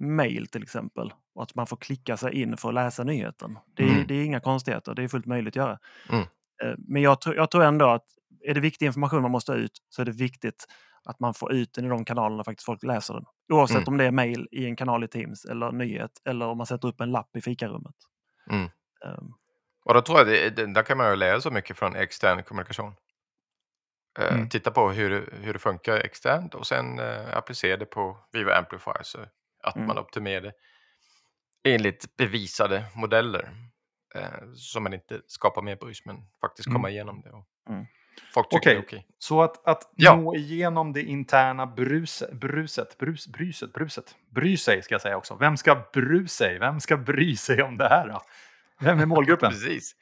mail 0.00 0.46
till 0.46 0.62
exempel. 0.62 1.12
Och 1.34 1.42
att 1.42 1.54
man 1.54 1.66
får 1.66 1.76
klicka 1.76 2.16
sig 2.16 2.42
in 2.42 2.56
för 2.56 2.68
att 2.68 2.74
läsa 2.74 3.04
nyheten. 3.04 3.58
Det 3.74 3.82
är, 3.82 3.88
mm. 3.88 4.06
det 4.06 4.14
är 4.14 4.24
inga 4.24 4.40
konstigheter, 4.40 4.94
det 4.94 5.02
är 5.02 5.08
fullt 5.08 5.26
möjligt 5.26 5.52
att 5.52 5.56
göra. 5.56 5.78
Mm. 6.08 6.22
Eh, 6.62 6.74
men 6.78 7.02
jag, 7.02 7.18
jag 7.24 7.50
tror 7.50 7.64
ändå 7.64 7.86
att 7.86 8.06
är 8.44 8.54
det 8.54 8.60
viktig 8.60 8.86
information 8.86 9.22
man 9.22 9.30
måste 9.30 9.52
ha 9.52 9.56
ut 9.56 9.72
så 9.88 10.02
är 10.02 10.06
det 10.06 10.12
viktigt 10.12 10.66
att 11.04 11.20
man 11.20 11.34
får 11.34 11.52
ut 11.52 11.74
den 11.74 11.84
i 11.84 11.88
de 11.88 12.04
kanalerna 12.04 12.44
faktiskt 12.44 12.66
folk 12.66 12.82
läser 12.82 13.14
den. 13.14 13.24
Oavsett 13.52 13.76
mm. 13.76 13.88
om 13.88 13.98
det 13.98 14.04
är 14.04 14.10
mail 14.10 14.48
i 14.52 14.66
en 14.66 14.76
kanal 14.76 15.04
i 15.04 15.08
Teams 15.08 15.44
eller 15.44 15.72
nyhet 15.72 16.10
eller 16.24 16.46
om 16.46 16.58
man 16.58 16.66
sätter 16.66 16.88
upp 16.88 17.00
en 17.00 17.10
lapp 17.10 17.36
i 17.36 17.40
fikarummet. 17.40 17.94
Mm. 18.50 18.70
Um. 19.04 19.34
Och 19.84 19.94
då 19.94 20.02
tror 20.02 20.18
jag 20.18 20.26
det, 20.26 20.50
det, 20.50 20.74
där 20.74 20.82
kan 20.82 20.98
man 20.98 21.10
ju 21.10 21.16
lära 21.16 21.40
sig 21.40 21.52
mycket 21.52 21.76
från 21.76 21.96
extern 21.96 22.42
kommunikation. 22.42 22.94
Uh, 24.20 24.32
mm. 24.32 24.48
Titta 24.48 24.70
på 24.70 24.90
hur, 24.90 25.38
hur 25.42 25.52
det 25.52 25.58
funkar 25.58 25.96
externt 25.96 26.54
och 26.54 26.66
sen 26.66 26.98
uh, 26.98 27.36
applicera 27.36 27.76
det 27.76 27.86
på 27.86 28.18
Viva 28.32 28.54
Amplify 28.54 28.90
så 29.02 29.18
att 29.62 29.76
mm. 29.76 29.86
man 29.86 29.98
optimerar 29.98 30.40
det 30.40 30.52
enligt 31.64 32.16
bevisade 32.16 32.84
modeller. 32.94 33.50
Uh, 34.16 34.52
så 34.54 34.80
man 34.80 34.94
inte 34.94 35.20
skapar 35.26 35.62
mer 35.62 35.76
brus 35.76 36.04
men 36.04 36.16
faktiskt 36.40 36.66
mm. 36.66 36.74
komma 36.74 36.90
igenom 36.90 37.22
det. 37.22 37.30
Och. 37.30 37.46
Folk 38.34 38.48
tycker 38.48 38.58
okay. 38.58 38.74
det 38.74 38.78
är 38.78 38.82
okej. 38.82 38.98
Okay. 38.98 39.08
Så 39.18 39.42
att, 39.42 39.68
att 39.68 39.92
ja. 39.96 40.16
nå 40.16 40.34
igenom 40.34 40.92
det 40.92 41.02
interna 41.02 41.66
brus, 41.66 42.22
bruset, 42.32 42.98
brus, 42.98 43.26
bryset, 43.26 43.72
bruset, 43.72 44.16
bry 44.30 44.56
sig 44.56 44.82
ska 44.82 44.94
jag 44.94 45.02
säga 45.02 45.16
också. 45.16 45.34
Vem 45.34 45.56
ska 45.56 45.82
bry 45.92 46.28
sig? 46.28 46.58
Vem 46.58 46.80
ska 46.80 46.96
bry 46.96 47.36
sig 47.36 47.62
om 47.62 47.76
det 47.76 47.88
här 47.88 48.08
då? 48.08 48.22
Vem 48.80 49.00
är 49.00 49.06
målgruppen? 49.06 49.50
precis. 49.52 49.96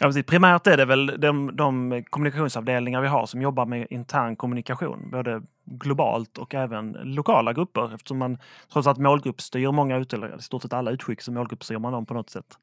Ja, 0.00 0.06
precis. 0.06 0.26
Primärt 0.26 0.66
är 0.66 0.76
det 0.76 0.84
väl 0.84 1.20
de, 1.20 1.56
de 1.56 2.04
kommunikationsavdelningar 2.10 3.00
vi 3.00 3.08
har 3.08 3.26
som 3.26 3.42
jobbar 3.42 3.66
med 3.66 3.86
intern 3.90 4.36
kommunikation, 4.36 5.10
både 5.10 5.42
globalt 5.64 6.38
och 6.38 6.54
även 6.54 6.92
lokala 6.92 7.52
grupper 7.52 7.94
eftersom 7.94 8.18
man 8.18 8.38
trots 8.72 8.88
allt 8.88 8.98
målgruppstyr 8.98 9.72
många, 9.72 9.96
ut, 9.96 10.12
eller 10.12 10.38
i 10.38 10.42
stort 10.42 10.62
sett 10.62 10.72
alla 10.72 10.90
utskick 10.90 11.20
så 11.20 11.32
målgruppstyr 11.32 11.78
man 11.78 11.92
dem 11.92 12.06
på 12.06 12.14
något 12.14 12.30
sätt. 12.30 12.58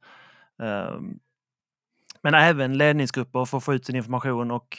Um, 0.57 1.19
men 2.25 2.33
även 2.33 2.77
ledningsgrupper 2.77 3.45
för 3.45 3.57
att 3.57 3.63
få 3.63 3.73
ut 3.73 3.85
sin 3.85 3.95
information 3.95 4.51
och 4.51 4.77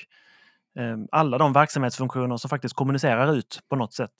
eh, 0.79 0.97
alla 1.13 1.39
de 1.39 1.53
verksamhetsfunktioner 1.53 2.37
som 2.37 2.49
faktiskt 2.49 2.75
kommunicerar 2.75 3.33
ut 3.33 3.61
på 3.69 3.77
något 3.77 3.95
sätt 3.95 4.11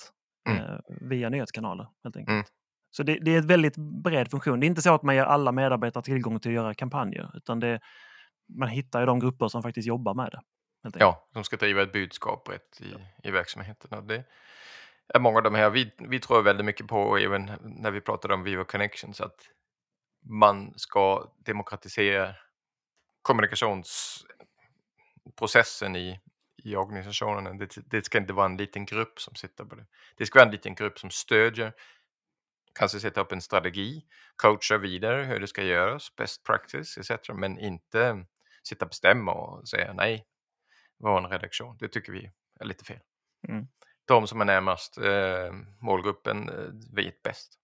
mm. 0.49 0.63
eh, 0.63 0.79
via 1.01 1.29
nyhetskanaler. 1.29 1.87
Helt 2.05 2.17
enkelt. 2.17 2.35
Mm. 2.35 2.45
Så 2.91 3.03
det, 3.03 3.19
det, 3.19 3.35
är 3.35 3.39
en 3.39 3.47
väldigt 3.47 3.77
bred 3.77 4.31
funktion. 4.31 4.61
Det 4.61 4.67
är 4.67 4.69
inte 4.69 4.83
så 4.83 4.95
att 4.95 5.03
man 5.03 5.15
ger 5.15 5.25
alla 5.25 5.53
medarbetare 5.53 6.03
tillgång 6.03 6.41
till 6.41 6.51
att 6.51 6.55
göra 6.55 6.75
kampanjer, 6.75 7.31
utan 7.35 7.61
det, 7.61 7.81
man 8.59 8.69
hittar 8.69 9.01
ju 9.01 9.07
de 9.07 9.21
grupper 9.21 9.49
som 9.49 9.63
faktiskt 9.63 9.89
jobbar 9.89 10.15
med 10.15 10.31
det. 10.33 10.41
Ja, 10.99 11.29
som 11.33 11.45
ska 11.45 11.57
driva 11.57 11.83
ett 11.83 11.93
budskap 11.93 12.49
rätt 12.49 12.81
i, 12.81 12.95
i 13.29 13.31
verksamheten. 13.31 13.99
Och 13.99 14.05
det 14.05 14.25
är 15.15 15.21
många 15.21 15.37
av 15.37 15.43
de 15.43 15.55
här, 15.55 15.71
vi, 15.71 15.95
vi 15.99 16.21
tror 16.21 16.43
väldigt 16.43 16.67
mycket 16.67 16.87
på, 16.87 17.17
även 17.19 17.51
när 17.63 17.91
vi 17.91 18.01
pratade 18.01 18.35
om 18.35 18.43
Vivo 18.43 18.65
Connections, 18.65 19.21
att 19.21 19.41
man 20.25 20.73
ska 20.77 21.33
demokratisera 21.45 22.35
kommunikationsprocessen 23.27 25.97
i, 25.97 26.21
i 26.57 26.77
organisationen. 26.77 27.59
Det, 27.59 27.91
det 27.91 28.05
ska 28.05 28.19
inte 28.19 28.33
vara 28.33 28.47
en 28.47 28.57
liten 28.57 28.85
grupp 28.85 29.21
som 29.21 29.35
sitter 29.35 29.65
på 29.65 29.75
det. 29.75 29.87
Det 30.17 30.27
ska 30.27 30.39
vara 30.39 30.47
en 30.47 30.53
liten 30.53 30.75
grupp 30.75 30.99
som 30.99 31.11
stödjer, 31.11 31.73
kanske 32.73 33.01
sätta 33.01 33.21
upp 33.21 33.33
en 33.33 33.41
strategi, 33.41 34.05
coacha 34.37 34.79
vidare 34.79 35.25
hur 35.25 35.41
det 35.41 35.47
ska 35.47 35.63
göras, 35.63 36.17
best 36.17 36.45
practice 36.45 36.99
etc. 36.99 37.11
Men 37.35 37.59
inte 37.59 38.25
sitta 38.63 38.85
och 38.85 38.89
bestämma 38.89 39.33
och 39.33 39.69
säga 39.69 39.93
nej, 39.93 40.27
vår 40.99 41.29
redaktion. 41.29 41.77
Det 41.81 41.89
tycker 41.89 42.13
vi 42.13 42.31
är 42.61 42.65
lite 42.65 42.85
fel. 42.85 43.01
Mm. 43.49 43.67
De 44.05 44.27
som 44.27 44.41
är 44.41 44.45
närmast 44.45 44.99
eh, 44.99 45.53
målgruppen 45.81 46.49
eh, 46.49 46.71
vet 46.95 47.23
bäst. 47.23 47.59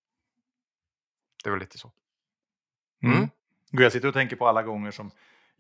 Det 1.45 1.51
var 1.51 1.59
lite 1.59 1.79
så. 1.79 1.93
Mm. 3.03 3.29
Gud, 3.71 3.85
Jag 3.85 3.93
sitter 3.93 4.09
och 4.09 4.15
tänker 4.15 4.37
på 4.37 4.49
alla 4.49 4.63
gånger 4.63 4.91
som 4.91 5.11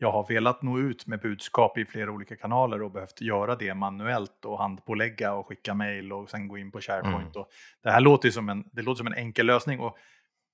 jag 0.03 0.13
har 0.13 0.27
velat 0.29 0.63
nå 0.63 0.79
ut 0.79 1.07
med 1.07 1.21
budskap 1.21 1.79
i 1.79 1.85
flera 1.85 2.11
olika 2.11 2.37
kanaler 2.37 2.83
och 2.83 2.91
behövt 2.91 3.21
göra 3.21 3.57
det 3.57 3.75
manuellt 3.75 4.45
och 4.45 4.59
handpålägga 4.59 5.35
och 5.35 5.47
skicka 5.47 5.75
mejl 5.75 6.13
och 6.13 6.31
sen 6.31 6.49
gå 6.49 6.59
in 6.59 6.71
på 6.71 6.81
SharePoint. 6.81 7.37
Och 7.37 7.49
det 7.83 7.91
här 7.91 8.01
låter 8.01 8.31
som 8.31 8.49
en, 8.49 8.65
det 8.73 8.83
låter 8.83 8.99
som 8.99 9.07
en 9.07 9.15
enkel 9.15 9.47
lösning. 9.47 9.81
Och 9.81 9.97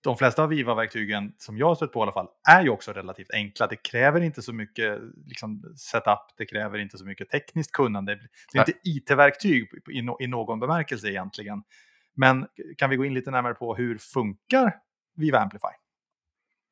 de 0.04 0.16
flesta 0.16 0.42
av 0.42 0.48
Viva-verktygen 0.48 1.32
som 1.38 1.58
jag 1.58 1.66
har 1.66 1.74
stött 1.74 1.92
på 1.92 2.00
i 2.00 2.02
alla 2.02 2.12
fall 2.12 2.28
är 2.48 2.62
ju 2.62 2.68
också 2.68 2.92
relativt 2.92 3.30
enkla. 3.30 3.66
Det 3.66 3.76
kräver 3.76 4.20
inte 4.20 4.42
så 4.42 4.52
mycket 4.52 4.98
liksom, 5.26 5.74
setup, 5.76 6.18
det 6.36 6.46
kräver 6.46 6.78
inte 6.78 6.98
så 6.98 7.04
mycket 7.04 7.30
tekniskt 7.30 7.72
kunnande. 7.72 8.18
Det 8.52 8.58
är 8.58 8.68
inte 8.68 8.78
IT-verktyg 8.84 9.68
i, 9.90 10.02
no 10.02 10.16
i 10.20 10.26
någon 10.26 10.60
bemärkelse 10.60 11.08
egentligen. 11.08 11.62
Men 12.14 12.46
kan 12.76 12.90
vi 12.90 12.96
gå 12.96 13.04
in 13.04 13.14
lite 13.14 13.30
närmare 13.30 13.54
på 13.54 13.74
hur 13.74 13.98
funkar 13.98 14.76
Viva 15.16 15.38
Amplify? 15.38 15.87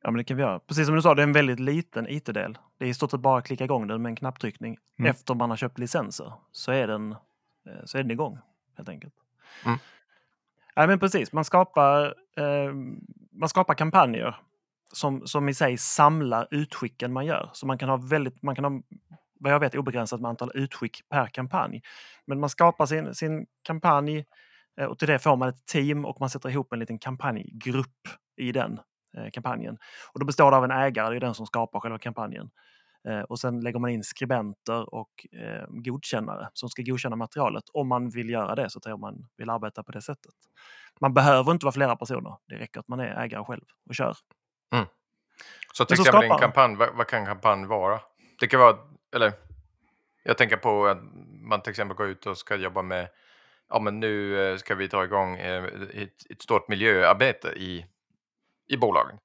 Ja, 0.06 0.10
men 0.10 0.18
det 0.18 0.24
kan 0.24 0.36
vi 0.36 0.42
göra. 0.42 0.58
Precis 0.58 0.86
som 0.86 0.94
du 0.94 1.02
sa, 1.02 1.14
det 1.14 1.22
är 1.22 1.26
en 1.26 1.32
väldigt 1.32 1.60
liten 1.60 2.08
IT-del. 2.08 2.58
Det 2.78 2.84
är 2.84 2.88
i 2.88 2.94
stort 2.94 3.10
sett 3.10 3.20
bara 3.20 3.38
att 3.38 3.46
klicka 3.46 3.64
igång 3.64 3.86
den 3.86 4.02
med 4.02 4.10
en 4.10 4.16
knapptryckning. 4.16 4.78
Mm. 4.98 5.10
Efter 5.10 5.34
man 5.34 5.50
har 5.50 5.56
köpt 5.56 5.78
licenser 5.78 6.32
så 6.52 6.72
är 6.72 6.86
den, 6.86 7.12
eh, 7.12 7.84
så 7.84 7.98
är 7.98 8.02
den 8.02 8.10
igång 8.10 8.38
helt 8.76 8.88
enkelt. 8.88 9.14
Mm. 9.64 9.78
Ja, 10.74 10.86
men 10.86 10.98
precis, 10.98 11.32
man 11.32 11.44
skapar, 11.44 12.14
eh, 12.36 12.72
man 13.32 13.48
skapar 13.48 13.74
kampanjer 13.74 14.36
som, 14.92 15.26
som 15.26 15.48
i 15.48 15.54
sig 15.54 15.76
samlar 15.76 16.48
utskicken 16.50 17.12
man 17.12 17.26
gör. 17.26 17.50
Så 17.52 17.66
man 17.66 17.78
kan 17.78 17.88
ha 17.88 17.96
väldigt, 17.96 18.42
man 18.42 18.54
kan 18.54 18.64
ha, 18.64 18.82
vad 19.40 19.52
jag 19.52 19.60
vet, 19.60 19.74
obegränsat 19.74 20.20
med 20.20 20.28
antal 20.28 20.50
utskick 20.54 21.08
per 21.08 21.26
kampanj. 21.26 21.82
Men 22.26 22.40
man 22.40 22.50
skapar 22.50 22.86
sin, 22.86 23.14
sin 23.14 23.46
kampanj 23.62 24.24
eh, 24.80 24.86
och 24.86 24.98
till 24.98 25.08
det 25.08 25.18
får 25.18 25.36
man 25.36 25.48
ett 25.48 25.66
team 25.66 26.04
och 26.04 26.20
man 26.20 26.30
sätter 26.30 26.48
ihop 26.48 26.72
en 26.72 26.78
liten 26.78 26.98
kampanjgrupp 26.98 28.08
i 28.36 28.52
den 28.52 28.80
kampanjen. 29.32 29.78
Och 30.12 30.20
då 30.20 30.26
består 30.26 30.50
det 30.50 30.56
av 30.56 30.64
en 30.64 30.70
ägare, 30.70 31.10
det 31.10 31.16
är 31.16 31.20
den 31.20 31.34
som 31.34 31.46
skapar 31.46 31.80
själva 31.80 31.98
kampanjen. 31.98 32.50
Eh, 33.08 33.20
och 33.20 33.38
sen 33.38 33.60
lägger 33.60 33.78
man 33.78 33.90
in 33.90 34.04
skribenter 34.04 34.94
och 34.94 35.26
eh, 35.32 35.64
godkännare 35.68 36.48
som 36.52 36.68
ska 36.68 36.82
godkänna 36.82 37.16
materialet 37.16 37.64
om 37.72 37.88
man 37.88 38.10
vill 38.10 38.30
göra 38.30 38.54
det, 38.54 38.70
så 38.70 38.78
att 38.78 39.00
man 39.00 39.28
vill 39.36 39.50
arbeta 39.50 39.82
på 39.82 39.92
det 39.92 40.02
sättet. 40.02 40.34
Man 41.00 41.14
behöver 41.14 41.52
inte 41.52 41.66
vara 41.66 41.72
flera 41.72 41.96
personer, 41.96 42.36
det 42.48 42.54
räcker 42.54 42.80
att 42.80 42.88
man 42.88 43.00
är 43.00 43.24
ägare 43.24 43.44
själv 43.44 43.64
och 43.88 43.94
kör. 43.94 44.16
Så 45.72 45.84
till 45.84 45.96
så 45.96 46.02
exempel 46.02 46.30
en 46.30 46.38
kampanj, 46.38 46.76
vad, 46.76 46.96
vad 46.96 47.06
kan 47.06 47.20
en 47.20 47.26
kampanj 47.26 47.66
vara? 47.66 48.00
Det 48.40 48.46
kan 48.46 48.60
vara, 48.60 48.76
eller 49.14 49.32
jag 50.22 50.38
tänker 50.38 50.56
på 50.56 50.86
att 50.86 50.98
man 51.40 51.62
till 51.62 51.70
exempel 51.70 51.96
går 51.96 52.06
ut 52.06 52.26
och 52.26 52.38
ska 52.38 52.56
jobba 52.56 52.82
med, 52.82 53.08
ja 53.68 53.80
men 53.80 54.00
nu 54.00 54.40
eh, 54.40 54.56
ska 54.56 54.74
vi 54.74 54.86
dra 54.86 55.04
igång 55.04 55.36
eh, 55.36 55.64
ett, 55.94 56.30
ett 56.30 56.42
stort 56.42 56.68
miljöarbete 56.68 57.48
i, 57.48 57.86
i 58.68 58.76
bolagen. 58.76 59.18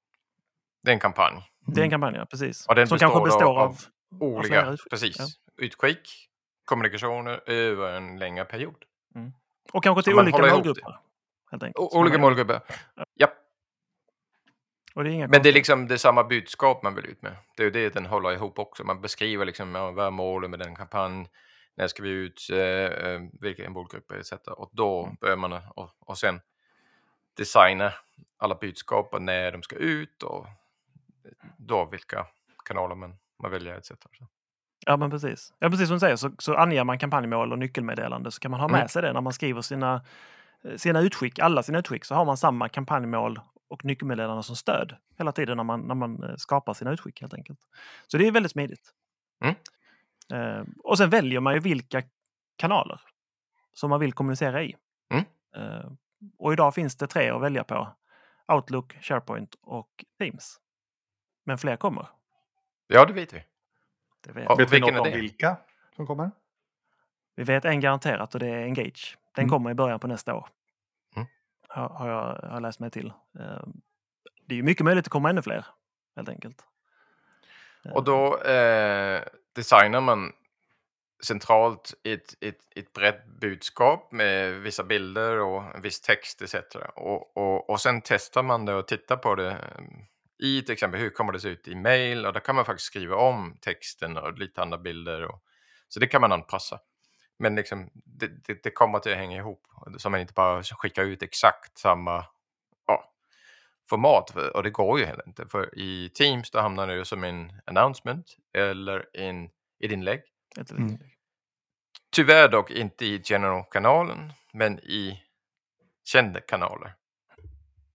Det 0.84 0.92
är 0.92 0.94
en 0.94 1.00
kampanj. 1.00 1.42
Det 1.68 1.82
är 1.82 1.84
en 1.86 1.90
kampanj, 1.90 2.16
ja, 2.18 2.26
precis. 2.26 2.68
Och 2.68 2.76
den 2.76 2.88
som 2.88 2.98
kanske 2.98 3.20
består 3.22 3.40
består 3.40 3.60
av- 3.60 3.68
av... 3.70 3.78
Olika, 4.20 4.66
utskick, 4.72 4.90
precis. 4.90 5.16
ja. 5.20 5.26
Utskick, 5.66 6.30
kommunikationer 6.66 7.50
över 7.50 7.92
en 7.94 8.20
längre 8.20 8.46
period. 8.46 8.76
Och 9.74 9.84
kanske 9.84 10.04
till 10.04 10.20
olika 10.20 10.38
målgrupper. 10.38 10.98
Olika 11.76 12.18
målgrupper. 12.18 12.62
Ja, 13.14 13.28
Och 14.96 15.04
det 15.04 15.10
är 15.10 15.14
inga 15.14 15.28
men 15.28 15.44
det 15.44 15.50
är 15.50 15.54
liksom 15.54 15.88
det 15.88 15.94
är 15.94 15.98
samma 15.98 16.24
budskap 16.24 16.84
man 16.84 16.96
vill 16.96 17.06
ut 17.06 17.22
med. 17.22 17.36
Det 17.58 17.64
är 17.64 17.66
ju 17.66 17.72
det 17.72 17.94
den 17.94 18.06
håller 18.06 18.32
ihop 18.32 18.60
också. 18.60 18.84
Man 18.84 19.02
beskriver 19.02 19.46
liksom 19.46 19.76
ja, 19.76 19.92
vad 19.92 20.06
är 20.06 20.12
målet 20.12 20.50
med 20.50 20.60
den 20.60 20.76
kampanj, 20.76 21.28
när 21.78 21.88
ska 21.88 22.04
vi 22.04 22.10
ut, 22.10 22.48
eh, 22.52 22.58
eh, 22.60 23.22
vilka 23.42 23.70
målgrupper 23.70 24.16
etc. 24.16 24.32
Och 24.48 24.70
då 24.74 25.04
Mm. 25.04 25.16
börjar 25.22 25.38
man 25.38 25.54
och, 25.54 25.90
och 26.00 26.18
sen 26.18 26.42
designa 27.38 27.94
alla 28.38 28.56
budskap 28.56 29.14
och 29.14 29.22
när 29.22 29.52
de 29.52 29.64
ska 29.64 29.76
ut 29.76 30.24
och 30.24 30.48
då 31.58 31.86
vilka 31.86 32.28
kanaler 32.66 32.96
man, 32.96 33.16
man 33.42 33.52
väljer 33.52 33.78
etc. 33.78 33.92
Ja, 34.86 34.98
men 34.98 35.10
precis. 35.10 35.54
Ja, 35.60 35.70
precis 35.70 35.88
som 35.88 35.96
du 35.96 36.00
säger 36.00 36.16
så, 36.16 36.32
så 36.40 36.56
anger 36.56 36.84
man 36.84 37.00
kampanjmål 37.00 37.52
och 37.52 37.60
nyckelmeddelande 37.60 38.32
så 38.32 38.40
kan 38.40 38.52
man 38.52 38.60
ha 38.60 38.68
med 38.68 38.78
Mm. 38.78 38.88
sig 38.90 39.02
det 39.02 39.14
när 39.14 39.22
man 39.22 39.34
skriver 39.34 39.62
sina, 39.62 40.06
eh, 40.64 40.76
sina 40.76 41.00
utskick, 41.02 41.40
alla 41.40 41.64
sina 41.64 41.80
utskick, 41.80 42.06
så 42.06 42.16
har 42.16 42.26
man 42.26 42.38
samma 42.38 42.70
kampanjmål 42.70 43.40
och 43.70 43.86
nyckelmeddelande 43.86 44.44
som 44.44 44.56
stöd 44.56 44.96
hela 45.18 45.32
tiden 45.32 45.58
när 45.58 45.64
man, 45.64 45.82
när 45.82 45.96
man 45.96 46.24
eh, 46.24 46.36
skapar 46.36 46.74
sina 46.74 46.92
utskick 46.92 47.22
helt 47.22 47.34
enkelt. 47.34 47.60
Så 48.08 48.18
det 48.18 48.28
är 48.28 48.32
väldigt 48.32 48.52
smidigt. 48.52 48.94
Mm. 49.44 49.56
Eh, 50.34 50.66
och 50.84 50.98
sen 50.98 51.10
väljer 51.10 51.40
man 51.40 51.54
ju 51.54 51.60
vilka 51.60 52.04
kanaler 52.58 53.02
som 53.74 53.90
man 53.90 54.00
vill 54.00 54.14
kommunicera 54.14 54.64
i. 54.64 54.76
Mm. 55.14 55.26
Eh, 55.56 55.92
och 56.38 56.54
idag 56.54 56.74
finns 56.76 56.96
det 56.98 57.08
tre 57.08 57.30
att 57.30 57.42
välja 57.42 57.64
på. 57.64 57.88
Outlook, 58.48 58.98
SharePoint 59.02 59.56
och 59.62 60.06
Teams. 60.20 60.60
Men 61.46 61.58
fler 61.58 61.76
kommer. 61.78 62.08
Ja, 62.88 63.06
det 63.06 63.14
vet 63.14 63.34
vi. 63.34 63.44
Det 64.22 64.32
vet 64.32 64.44
Ja. 64.50 64.56
Vet 64.56 64.72
vi 64.72 64.76
vilken 64.80 64.94
något 64.96 65.08
är 65.08 65.10
om 65.12 65.16
det? 65.16 65.22
vilka 65.22 65.58
som 65.96 66.08
kommer? 66.08 66.32
Vi 67.36 67.44
vet 67.44 67.66
en 67.66 67.80
garanterat 67.80 68.34
och 68.34 68.40
det 68.40 68.48
är 68.48 68.64
Engage. 68.64 69.18
Den 69.36 69.44
Mm. 69.44 69.50
kommer 69.50 69.72
i 69.72 69.74
början 69.74 70.00
på 70.00 70.08
nästa 70.08 70.36
år. 70.36 70.48
Mm. 71.16 71.28
Har, 71.70 71.90
har 71.90 72.10
jag 72.10 72.50
har 72.50 72.60
läst 72.62 72.80
mig 72.80 72.92
till. 72.92 73.14
Eh, 73.40 73.64
Det 74.46 74.54
är 74.54 74.58
ju 74.58 74.64
mycket 74.64 74.86
möjligt 74.86 75.06
att 75.06 75.12
komma 75.12 75.30
ännu 75.30 75.42
fler, 75.42 75.66
helt 76.16 76.30
enkelt. 76.30 76.66
Och 77.94 78.04
då 78.04 78.38
eh, 78.42 79.24
designar 79.56 80.02
man 80.02 80.34
centralt 81.26 81.94
ett, 82.04 82.34
ett, 82.42 82.60
ett 82.76 82.94
brett 82.94 83.26
budskap 83.26 84.12
med 84.12 84.62
vissa 84.62 84.84
bilder 84.84 85.40
och 85.40 85.76
en 85.76 85.82
viss 85.82 86.02
text 86.02 86.42
etc. 86.42 86.56
Och, 86.96 87.38
och, 87.38 87.70
och 87.70 87.82
sen 87.82 88.02
testar 88.02 88.44
man 88.44 88.66
det 88.66 88.74
och 88.74 88.88
tittar 88.88 89.18
på 89.18 89.36
det 89.36 89.58
i 90.44 90.62
till 90.62 90.74
exempel 90.74 91.00
hur 91.00 91.10
kommer 91.10 91.34
det 91.34 91.40
se 91.40 91.50
ut 91.50 91.68
i 91.68 91.76
mail 91.76 92.26
och 92.26 92.34
där 92.34 92.40
kan 92.40 92.56
man 92.56 92.66
faktiskt 92.66 92.88
skriva 92.88 93.16
om 93.16 93.58
texten 93.62 94.18
och 94.18 94.38
lite 94.38 94.62
andra 94.62 94.78
bilder. 94.78 95.26
Och, 95.26 95.44
så 95.88 96.00
det 96.00 96.08
kan 96.08 96.22
man 96.22 96.32
anpassa. 96.32 96.80
Men 97.40 97.56
liksom, 97.56 97.90
det, 97.94 98.28
det, 98.28 98.64
det 98.64 98.72
kommer 98.72 99.00
till 99.00 99.12
att 99.12 99.18
hänga 99.18 99.38
ihop 99.38 99.68
så 99.98 100.10
man 100.10 100.20
inte 100.20 100.34
bara 100.34 100.64
skickar 100.64 101.04
ut 101.04 101.24
exakt 101.24 101.78
samma 101.78 102.26
ja, 102.88 103.14
format. 103.90 104.36
Och 104.36 104.64
det 104.64 104.70
går 104.70 105.00
ju 105.00 105.06
heller 105.06 105.28
inte. 105.28 105.48
För 105.48 105.80
i 105.80 106.10
Teams 106.10 106.52
då 106.52 106.60
hamnar 106.60 106.88
det 106.88 106.96
ju 106.96 107.06
som 107.06 107.24
en 107.24 107.62
announcement 107.66 108.38
eller 108.54 109.06
en, 109.14 109.46
ett 109.84 109.92
inlägg 109.92 110.22
ett 110.60 110.72
Mm. 110.72 110.98
Tyvärr 112.12 112.50
dock 112.50 112.72
inte 112.72 113.06
i 113.06 113.22
General-kanalen, 113.26 114.34
men 114.54 114.80
i 114.80 115.24
kända 116.04 116.40
kanaler. 116.42 116.94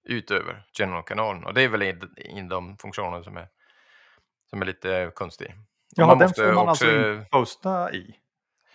Utöver 0.04 0.66
General-kanalen. 0.78 1.44
Och 1.44 1.54
det 1.54 1.62
är 1.62 1.68
väl 1.68 1.82
av 1.82 2.48
de 2.48 2.76
funktioner 2.78 3.22
som 3.22 3.36
är, 3.36 3.48
som 4.50 4.62
är 4.62 4.66
lite 4.66 5.10
konstig. 5.14 5.54
Ja, 5.96 6.06
man 6.06 6.18
den 6.18 6.26
måste 6.28 6.42
får 6.44 6.52
man 6.52 6.68
också- 6.68 6.86
alltså 6.86 7.08
inte 7.08 7.26
posta 7.30 7.92
i. 7.92 8.16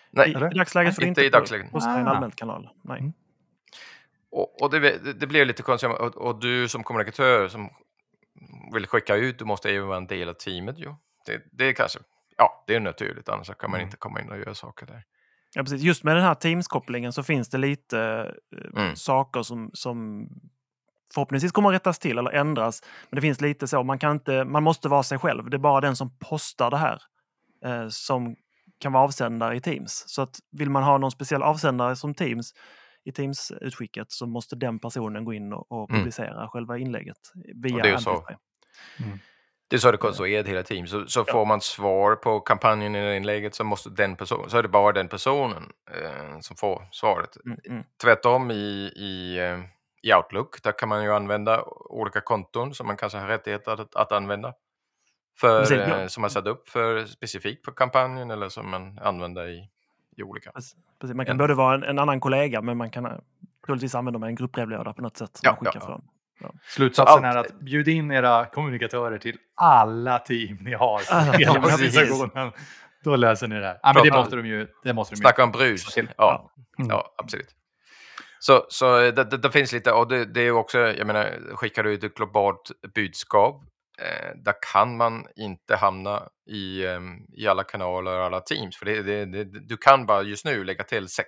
Nej, 0.10 0.30
I, 0.30 0.34
Eller? 0.34 0.56
I 0.56 0.58
dagsläget 0.58 0.96
får 0.96 1.02
du 1.02 1.08
Inte 1.08 1.22
inte, 1.22 1.28
i 1.28 1.40
dagsläget. 1.40 1.72
posta 1.72 1.98
i 1.98 2.00
en 2.02 2.08
Ah. 2.08 2.12
allmänt 2.12 2.36
kanal. 2.36 2.70
Nej. 2.84 3.00
Mm. 3.00 3.14
och, 4.32 4.62
och 4.62 4.70
det, 4.72 4.80
det- 4.80 5.28
blir 5.28 5.46
lite 5.46 5.64
konstigt. 5.64 5.90
Och, 5.90 6.18
och 6.18 6.40
du 6.40 6.68
som 6.68 6.84
kommunikatör 6.84 7.48
som 7.48 7.70
vill 8.74 8.88
skicka 8.88 9.16
ut, 9.16 9.40
du 9.40 9.46
måste 9.46 9.70
ju 9.72 9.82
vara 9.82 9.98
en 9.98 10.08
del 10.08 10.30
av 10.30 10.34
teamet. 10.34 10.78
ju. 10.80 10.96
Det, 11.26 11.42
det 11.52 11.66
är 11.66 11.74
kanske, 11.74 12.00
ja, 12.42 12.64
det 12.68 12.76
är 12.76 12.80
naturligt. 12.80 13.30
Annars 13.30 13.48
så 13.48 13.54
kan 13.54 13.72
man 13.72 13.80
Mm. 13.80 13.88
inte 13.88 13.98
komma 13.98 14.22
in 14.22 14.30
och 14.30 14.38
göra 14.38 14.54
saker 14.56 14.86
där. 14.86 15.04
Ja, 15.56 15.62
precis. 15.64 15.82
Just 15.82 16.04
med 16.04 16.16
den 16.16 16.24
här 16.24 16.36
Teams-kopplingen 16.36 17.14
så 17.14 17.24
finns 17.24 17.50
det 17.50 17.58
lite 17.58 18.00
eh, 18.76 18.82
Mm. 18.82 18.96
saker 18.96 19.44
som, 19.44 19.70
som 19.74 20.28
förhoppningsvis 21.14 21.52
kommer 21.52 21.70
att 21.70 21.76
rättas 21.76 22.00
till 22.00 22.18
eller 22.18 22.32
ändras. 22.32 22.82
Men 23.10 23.16
det 23.16 23.22
finns 23.22 23.42
lite 23.42 23.68
så, 23.68 23.84
man, 23.84 24.00
kan 24.00 24.12
inte, 24.12 24.46
man 24.46 24.64
måste 24.64 24.90
vara 24.90 25.04
sig 25.04 25.20
själv. 25.20 25.50
Det 25.50 25.58
är 25.58 25.60
bara 25.60 25.82
den 25.82 25.96
som 25.96 26.18
postar 26.30 26.70
det 26.72 26.78
här 26.78 27.00
eh, 27.66 27.88
som 27.90 28.36
kan 28.80 28.92
vara 28.94 29.04
avsändare 29.04 29.56
i 29.56 29.62
Teams. 29.62 30.04
Så 30.08 30.22
att 30.22 30.36
vill 30.52 30.70
man 30.70 30.84
ha 30.84 30.98
någon 30.98 31.12
speciell 31.12 31.44
avsändare 31.44 31.96
som 31.96 32.14
Teams 32.16 32.54
i 33.04 33.12
Teams-utskicket 33.12 34.06
så 34.12 34.26
måste 34.28 34.56
den 34.56 34.80
personen 34.80 35.26
gå 35.26 35.34
in 35.34 35.54
och, 35.54 35.72
och 35.72 35.90
Mm. 35.90 36.00
publicera 36.02 36.48
själva 36.48 36.78
inlägget 36.78 37.18
via 37.64 37.76
Och 37.76 37.82
det 37.82 37.90
är 37.90 37.98
så. 37.98 38.10
Amplify. 38.10 38.36
Det 39.72 39.78
är 39.78 39.80
så 39.80 39.92
det 39.92 39.96
är 39.96 39.98
konstruerat 39.98 40.48
hela 40.48 40.64
team. 40.64 40.88
Så, 40.88 41.06
så 41.08 41.26
får 41.26 41.46
man 41.46 41.62
svar 41.62 42.16
på 42.16 42.40
kampanjen 42.40 42.96
i 42.96 43.16
inlägget 43.16 43.56
så 43.56 43.64
måste 43.64 43.90
den 43.90 44.16
personen, 44.16 44.50
så 44.50 44.58
är 44.58 44.64
det 44.64 44.70
bara 44.70 44.92
den 44.92 45.08
personen 45.08 45.64
eh, 45.92 46.40
som 46.40 46.56
får 46.56 46.88
svaret. 46.92 47.38
Mm, 47.46 47.60
mm. 47.66 47.84
Tvärtom 48.02 48.52
i, 48.52 48.92
i, 48.96 49.38
eh, 49.40 49.60
i 50.02 50.14
Outlook, 50.14 50.64
där 50.64 50.72
kan 50.72 50.90
man 50.90 51.04
ju 51.04 51.14
använda 51.14 51.64
olika 51.90 52.22
konton 52.22 52.74
som 52.74 52.88
man 52.88 52.98
kanske 52.98 53.18
har 53.18 53.28
rättigheter 53.28 53.82
att, 53.82 53.96
att 53.96 54.12
använda. 54.12 54.54
För, 55.40 55.74
eh, 55.74 55.80
ja. 55.80 56.10
som 56.10 56.22
man 56.22 56.30
satt 56.30 56.48
upp 56.48 56.70
för 56.70 57.06
specifikt 57.06 57.66
för 57.66 57.72
kampanjen 57.72 58.32
eller 58.32 58.50
som 58.50 58.70
man 58.70 59.00
använder 59.00 59.48
i, 59.48 59.70
i 60.18 60.24
olika. 60.24 60.52
Precis. 60.52 60.76
Man 61.16 61.26
kan 61.26 61.38
både 61.38 61.54
vara 61.54 61.76
en, 61.76 61.84
en 61.84 62.00
annan 62.00 62.20
kollega 62.20 62.62
men 62.62 62.78
man 62.78 62.92
kan 62.92 63.06
eh, 63.06 63.12
troligtvis 63.66 63.96
använda 63.96 64.20
med 64.20 64.28
en 64.28 64.36
gruppbrevlåda 64.36 64.94
på 64.94 65.02
något 65.02 65.18
sätt 65.18 65.38
som 65.38 65.42
Ja, 65.44 65.58
man 65.62 65.74
skickar 65.74 65.90
ja, 65.90 66.02
från. 66.42 66.60
Slutsatsen 66.68 67.26
allt- 67.26 67.36
är 67.36 67.40
att 67.40 67.60
bjud 67.60 67.88
in 67.88 68.12
era 68.12 68.46
kommunikatörer 68.46 69.18
till 69.18 69.38
alla 69.56 70.20
team 70.20 70.58
ni 70.62 70.74
har 70.74 71.02
Alla 71.10 71.32
hela 71.32 71.52
organisationen. 71.60 72.52
Då 73.04 73.16
löser 73.16 73.48
ni 73.48 73.60
det 73.60 73.66
här. 73.66 73.80
Ja, 73.84 73.92
men 73.96 74.04
det 74.04 74.12
måste 74.12 74.36
de 74.36 74.46
ju. 74.46 74.68
Det 74.84 74.94
måste 74.94 75.16
de. 75.16 75.18
Snacka 75.18 75.44
om 75.44 75.52
brus. 75.52 75.86
till. 75.86 76.10
Ja, 76.18 76.48
Mm. 76.80 76.90
ja 76.90 77.14
absolut. 77.18 77.50
Så, 78.40 78.66
så 78.70 78.98
det, 79.00 79.12
det, 79.12 79.38
det 79.38 79.52
finns 79.52 79.72
lite, 79.74 79.92
och 79.92 80.08
det, 80.08 80.26
det 80.26 80.42
är 80.42 80.52
också, 80.52 80.80
jag 80.80 81.08
menar, 81.08 81.56
skickar 81.56 81.84
du 81.84 81.94
ut 81.94 82.04
ett 82.04 82.16
globalt 82.16 82.72
budskap, 82.96 83.64
eh, 84.02 84.32
där 84.36 84.54
kan 84.74 84.98
man 84.98 85.26
inte 85.36 85.76
hamna 85.76 86.24
i, 86.50 86.86
ehm, 86.86 87.18
i 87.38 87.48
alla 87.48 87.64
kanaler 87.64 88.20
och 88.20 88.26
alla 88.26 88.40
teams. 88.40 88.78
För 88.78 88.86
det, 88.86 89.26
du 89.44 89.78
kan 89.78 90.06
bara 90.06 90.22
just 90.22 90.46
nu 90.46 90.64
lägga 90.64 90.84
till 90.84 91.08
sex 91.08 91.28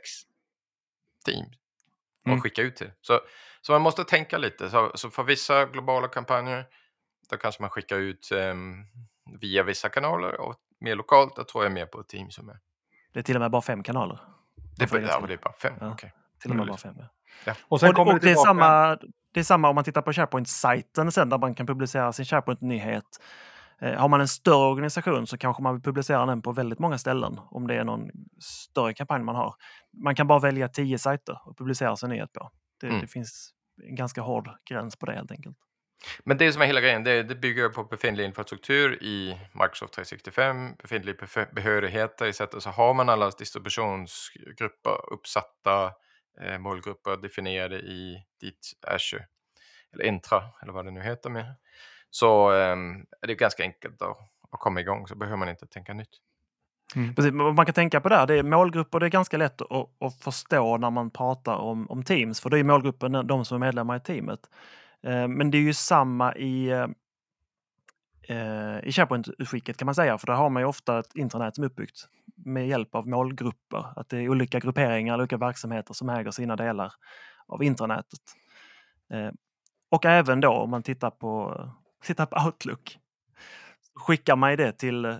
team 2.24 2.32
och 2.32 2.38
Mm. 2.38 2.42
skicka 2.42 2.62
ut 2.62 2.75
till. 2.75 2.92
Så, 3.01 3.20
så 3.62 3.72
man 3.72 3.82
måste 3.82 4.03
tänka 4.03 4.38
lite. 4.38 4.70
Så, 4.70 4.92
så 4.96 5.10
för 5.10 5.24
vissa 5.24 5.65
globala 5.65 6.08
kampanjer, 6.08 6.65
då 7.30 7.38
kanske 7.38 7.62
man 7.62 7.70
skickar 7.70 7.98
ut 7.98 8.32
ehm, 8.32 8.86
via 9.42 9.63
vissa 9.63 9.89
kanaler 9.89 10.42
och 10.42 10.56
mer 10.80 10.96
lokalt, 10.96 11.36
då 11.36 11.44
tror 11.44 11.63
jag 11.63 11.72
mer 11.74 11.86
på 11.86 12.00
ett 12.00 12.08
team 12.08 12.32
som 12.32 12.50
är... 12.50 12.60
Det 13.13 13.20
är 13.20 13.24
till 13.24 13.36
och 13.36 13.42
med 13.42 13.51
bara 13.51 13.62
fem 13.62 13.84
kanaler. 13.84 14.20
Det, 14.77 14.92
är, 14.94 15.00
ja, 15.01 15.22
det 15.27 15.34
är 15.34 15.38
bara 15.38 15.53
fem, 15.53 15.74
Ja. 15.80 15.92
okej. 15.92 16.13
Till 16.42 16.51
och 16.51 16.56
med 16.58 16.68
Möjligt. 16.68 16.84
bara 16.84 16.94
fem. 16.94 17.06
Ja. 17.46 17.53
Och 17.68 17.80
sen 17.80 17.89
Och, 17.89 17.96
kommer 17.96 18.13
och 18.13 18.20
det 18.20 18.25
det, 18.27 18.32
är 18.32 18.36
samma, 18.36 18.98
det 19.34 19.39
är 19.39 19.44
samma 19.44 19.70
om 19.70 19.75
man 19.75 19.84
tittar 19.84 20.01
på 20.01 20.12
SharePoint-sajten 20.13 21.12
sen 21.12 21.30
där 21.30 21.38
man 21.38 21.56
kan 21.56 21.68
publicera 21.68 22.13
sin 22.13 22.25
SharePoint-nyhet. 22.25 23.03
Eh, 23.82 23.94
har 24.00 24.10
man 24.10 24.22
en 24.22 24.27
större 24.27 24.72
organisation 24.72 25.27
så 25.27 25.38
kanske 25.38 25.63
man 25.63 25.74
vill 25.75 25.82
publicera 25.84 26.25
den 26.25 26.42
på 26.42 26.51
väldigt 26.51 26.80
många 26.80 26.98
ställen 26.98 27.39
om 27.51 27.68
det 27.68 27.75
är 27.75 27.84
någon 27.84 28.10
större 28.39 28.94
kampanj 28.94 29.24
man 29.24 29.36
har. 29.36 29.56
Man 30.03 30.15
kan 30.15 30.27
bara 30.27 30.39
välja 30.39 30.68
tio 30.68 30.98
sajter 31.00 31.39
och 31.46 31.58
publicera 31.58 31.96
sin 31.96 32.10
nyhet 32.10 32.34
på. 32.34 32.51
Det, 32.82 32.88
Mm. 32.88 33.01
det 33.01 33.08
finns 33.08 33.50
en 33.89 33.96
ganska 33.96 34.22
hård 34.22 34.50
gräns 34.70 34.96
på 34.96 35.06
det 35.06 35.13
helt 35.13 35.32
enkelt. 35.32 35.58
Men 36.25 36.38
det 36.38 36.53
som 36.53 36.62
är 36.62 36.65
hela 36.65 36.82
grejen, 36.82 37.03
det, 37.03 37.24
det 37.24 37.36
bygger 37.36 37.70
på 37.70 37.84
befintlig 37.84 38.25
infrastruktur 38.25 39.03
i 39.03 39.38
Microsoft 39.53 39.94
365, 39.94 40.75
befintliga 40.82 41.15
bef- 41.15 41.53
behörigheter 41.53 42.32
sättet 42.32 42.63
så 42.63 42.70
har 42.70 42.94
man 42.94 43.10
alla 43.10 43.30
distributionsgrupper 43.30 45.13
uppsatta, 45.13 45.92
eh, 46.42 46.58
målgrupper 46.60 47.18
definierade 47.18 47.80
i 47.80 48.24
ditt 48.42 48.74
Azure, 48.88 49.25
eller 49.94 50.03
Entra, 50.06 50.44
eller 50.62 50.74
vad 50.74 50.86
det 50.86 50.92
nu 50.92 51.01
heter 51.01 51.30
med. 51.30 51.56
Så 52.15 52.51
ehm, 52.51 53.05
är 53.22 53.27
det 53.27 53.36
ganska 53.36 53.63
enkelt 53.63 54.01
att, 54.01 54.17
att 54.51 54.60
komma 54.60 54.82
igång, 54.82 55.08
så 55.08 55.15
behöver 55.15 55.38
man 55.38 55.50
inte 55.50 55.67
tänka 55.67 55.93
nytt. 55.93 56.10
Precis, 57.15 57.32
men 57.34 57.46
vad 57.46 57.55
man 57.55 57.65
kan 57.65 57.74
tänka 57.74 58.01
på 58.01 58.10
där, 58.10 58.27
det 58.27 58.36
är 58.39 58.43
målgrupper, 58.43 59.00
det 59.00 59.05
är 59.05 59.10
ganska 59.10 59.38
lätt 59.38 59.62
att, 59.62 59.89
att 60.00 60.15
förstå 60.24 60.77
när 60.77 60.89
man 60.89 61.10
pratar 61.10 61.55
om, 61.55 61.89
om 61.89 62.03
Teams, 62.03 62.41
för 62.41 62.50
det 62.50 62.60
är 62.60 62.63
målgruppen 62.63 63.27
de 63.27 63.46
som 63.46 63.55
är 63.55 63.60
medlemmar 63.67 63.98
i 63.98 64.00
teamet. 64.00 64.39
Eh, 65.03 65.27
Men 65.27 65.51
det 65.51 65.58
är 65.58 65.62
ju 65.62 65.74
samma 65.74 66.36
i, 66.36 66.70
eh, 68.29 68.79
i 68.84 68.91
SharePoint-utskicket 68.91 69.77
kan 69.77 69.86
man 69.86 69.96
säga, 69.96 70.17
för 70.17 70.27
där 70.27 70.34
har 70.34 70.50
man 70.50 70.62
ju 70.62 70.67
ofta 70.67 71.00
ett 71.00 71.15
intranät 71.15 71.55
som 71.55 71.63
är 71.63 71.67
uppbyggt 71.67 72.08
med 72.36 72.67
hjälp 72.67 72.96
av 72.96 73.08
målgrupper. 73.08 74.00
Att 74.00 74.10
det 74.10 74.17
är 74.17 74.29
olika 74.29 74.60
grupperingar, 74.60 75.17
olika 75.17 75.38
verksamheter 75.38 75.93
som 75.93 76.10
äger 76.10 76.32
sina 76.32 76.55
delar 76.55 76.93
av 77.48 77.63
intranätet. 77.63 78.22
Eh, 79.13 79.32
Och 79.89 80.06
även 80.06 80.41
då 80.41 80.52
om 80.52 80.69
man 80.69 80.84
tittar 80.84 81.10
på, 81.10 81.62
tittar 82.04 82.26
på 82.26 82.46
Outlook, 82.46 82.98
så 83.82 84.00
skickar 84.00 84.36
man 84.36 84.58
det 84.58 84.72
till, 84.72 85.06
eh, 85.06 85.18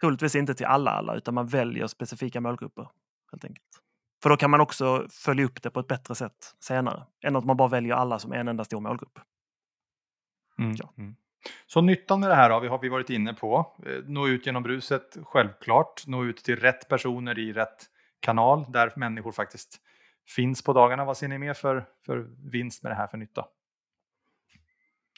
troligtvis 0.00 0.34
inte 0.34 0.54
till 0.54 0.66
alla 0.66 0.90
alla, 0.90 1.14
utan 1.14 1.34
man 1.34 1.46
väljer 1.46 1.86
specifika 1.86 2.40
målgrupper. 2.40 2.88
helt 3.32 3.44
enkelt. 3.44 3.66
För 4.22 4.30
då 4.30 4.36
kan 4.36 4.50
man 4.50 4.60
också 4.60 5.06
följa 5.10 5.44
upp 5.44 5.62
det 5.62 5.70
på 5.70 5.80
ett 5.80 5.86
bättre 5.86 6.14
sätt 6.14 6.54
senare, 6.60 7.06
än 7.24 7.36
att 7.36 7.44
man 7.44 7.56
bara 7.56 7.68
väljer 7.68 7.94
alla 7.94 8.18
som 8.18 8.32
en 8.32 8.48
enda 8.48 8.64
stor 8.64 8.80
målgrupp. 8.80 9.18
Mm. 10.58 10.74
Ja. 10.78 10.92
Mm. 10.98 11.16
Så 11.66 11.80
nyttan 11.80 12.20
med 12.20 12.30
det 12.30 12.34
här 12.34 12.60
vi, 12.60 12.68
har 12.68 12.78
vi 12.78 12.88
varit 12.88 13.10
inne 13.10 13.34
på. 13.34 13.76
Eh, 13.86 14.02
Nå 14.06 14.28
ut 14.28 14.46
genom 14.46 14.62
bruset, 14.62 15.16
självklart. 15.24 16.06
Nå 16.06 16.24
ut 16.24 16.36
till 16.36 16.56
rätt 16.56 16.88
personer 16.88 17.38
i 17.38 17.52
rätt 17.52 17.86
kanal 18.20 18.66
där 18.68 18.92
människor 18.96 19.32
faktiskt 19.32 19.80
finns 20.36 20.62
på 20.62 20.72
dagarna. 20.72 21.04
Vad 21.04 21.16
ser 21.16 21.28
ni 21.28 21.38
mer 21.38 21.54
för, 21.54 21.84
för 22.06 22.26
vinst 22.50 22.82
med 22.82 22.92
det 22.92 22.96
här 22.96 23.06
för 23.06 23.18
nytta? 23.18 23.44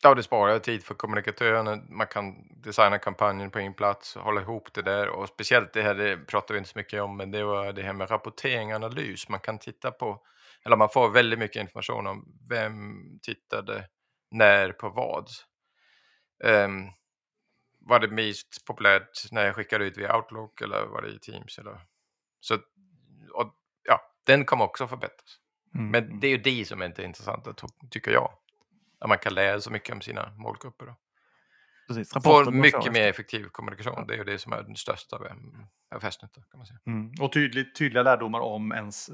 Ja, 0.02 0.14
det 0.14 0.22
sparar 0.22 0.58
tid 0.58 0.84
för 0.84 0.94
kommunikatörerna. 0.94 1.76
Man 1.88 2.06
kan 2.06 2.34
designa 2.62 2.98
kampanjen 2.98 3.50
på 3.50 3.58
en 3.58 3.74
plats, 3.74 4.14
hålla 4.16 4.40
ihop 4.40 4.74
det 4.74 4.82
där 4.82 5.08
och 5.08 5.28
speciellt 5.28 5.72
det 5.72 5.82
här, 5.82 5.94
det 5.94 6.16
pratar 6.16 6.54
vi 6.54 6.58
inte 6.58 6.70
så 6.70 6.78
mycket 6.78 7.02
om, 7.02 7.16
men 7.16 7.30
det 7.30 7.44
var 7.44 7.72
det 7.72 7.82
här 7.82 7.92
med 7.92 8.10
rapportering 8.10 8.68
och 8.68 8.74
analys. 8.74 9.28
Man 9.28 9.40
kan 9.40 9.58
titta 9.58 9.90
på, 9.90 10.22
eller 10.64 10.76
man 10.76 10.88
får 10.88 11.10
väldigt 11.10 11.38
mycket 11.38 11.60
information 11.60 12.06
om 12.06 12.38
vem 12.48 12.94
tittade, 13.22 13.88
när, 14.30 14.72
på 14.72 14.88
vad. 14.88 15.28
Um, 16.44 16.90
var 17.80 18.00
det 18.00 18.08
mest 18.08 18.64
populärt 18.66 19.32
när 19.32 19.46
jag 19.46 19.54
skickade 19.54 19.84
ut 19.84 19.98
via 19.98 20.16
Outlook 20.16 20.60
eller 20.60 20.86
var 20.86 21.02
det 21.02 21.08
i 21.08 21.18
Teams? 21.18 21.58
Eller? 21.58 21.80
Så, 22.40 22.54
och, 23.34 23.54
ja, 23.82 24.00
den 24.26 24.44
kommer 24.44 24.64
också 24.64 24.88
förbättras. 24.88 25.38
Mm. 25.74 25.90
Men 25.90 26.20
det 26.20 26.26
är 26.26 26.30
ju 26.30 26.38
det 26.38 26.68
som 26.68 26.82
är 26.82 26.86
inte 26.86 27.02
intressanta, 27.02 27.52
ty- 27.52 27.88
tycker 27.90 28.10
jag. 28.10 28.32
Att 28.98 29.08
man 29.08 29.18
kan 29.18 29.34
lära 29.34 29.60
så 29.60 29.70
mycket 29.70 29.94
om 29.94 30.00
sina 30.00 30.32
målgrupper. 30.36 30.86
Då. 30.86 30.96
Precis, 31.88 32.12
Får 32.24 32.50
mycket 32.52 32.92
mer 32.92 33.08
effektiv 33.08 33.44
kommunikation. 33.44 34.06
Det 34.06 34.14
är 34.14 34.18
ju 34.18 34.24
det 34.24 34.38
som 34.38 34.52
är 34.52 34.62
den 34.62 34.76
största 34.76 35.16
mm, 35.16 35.66
affärsnyttan. 35.94 36.44
Mm. 36.86 37.10
Och 37.20 37.32
tydligt, 37.32 37.76
tydliga 37.76 38.02
lärdomar 38.02 38.40
om 38.40 38.72
ens 38.72 39.10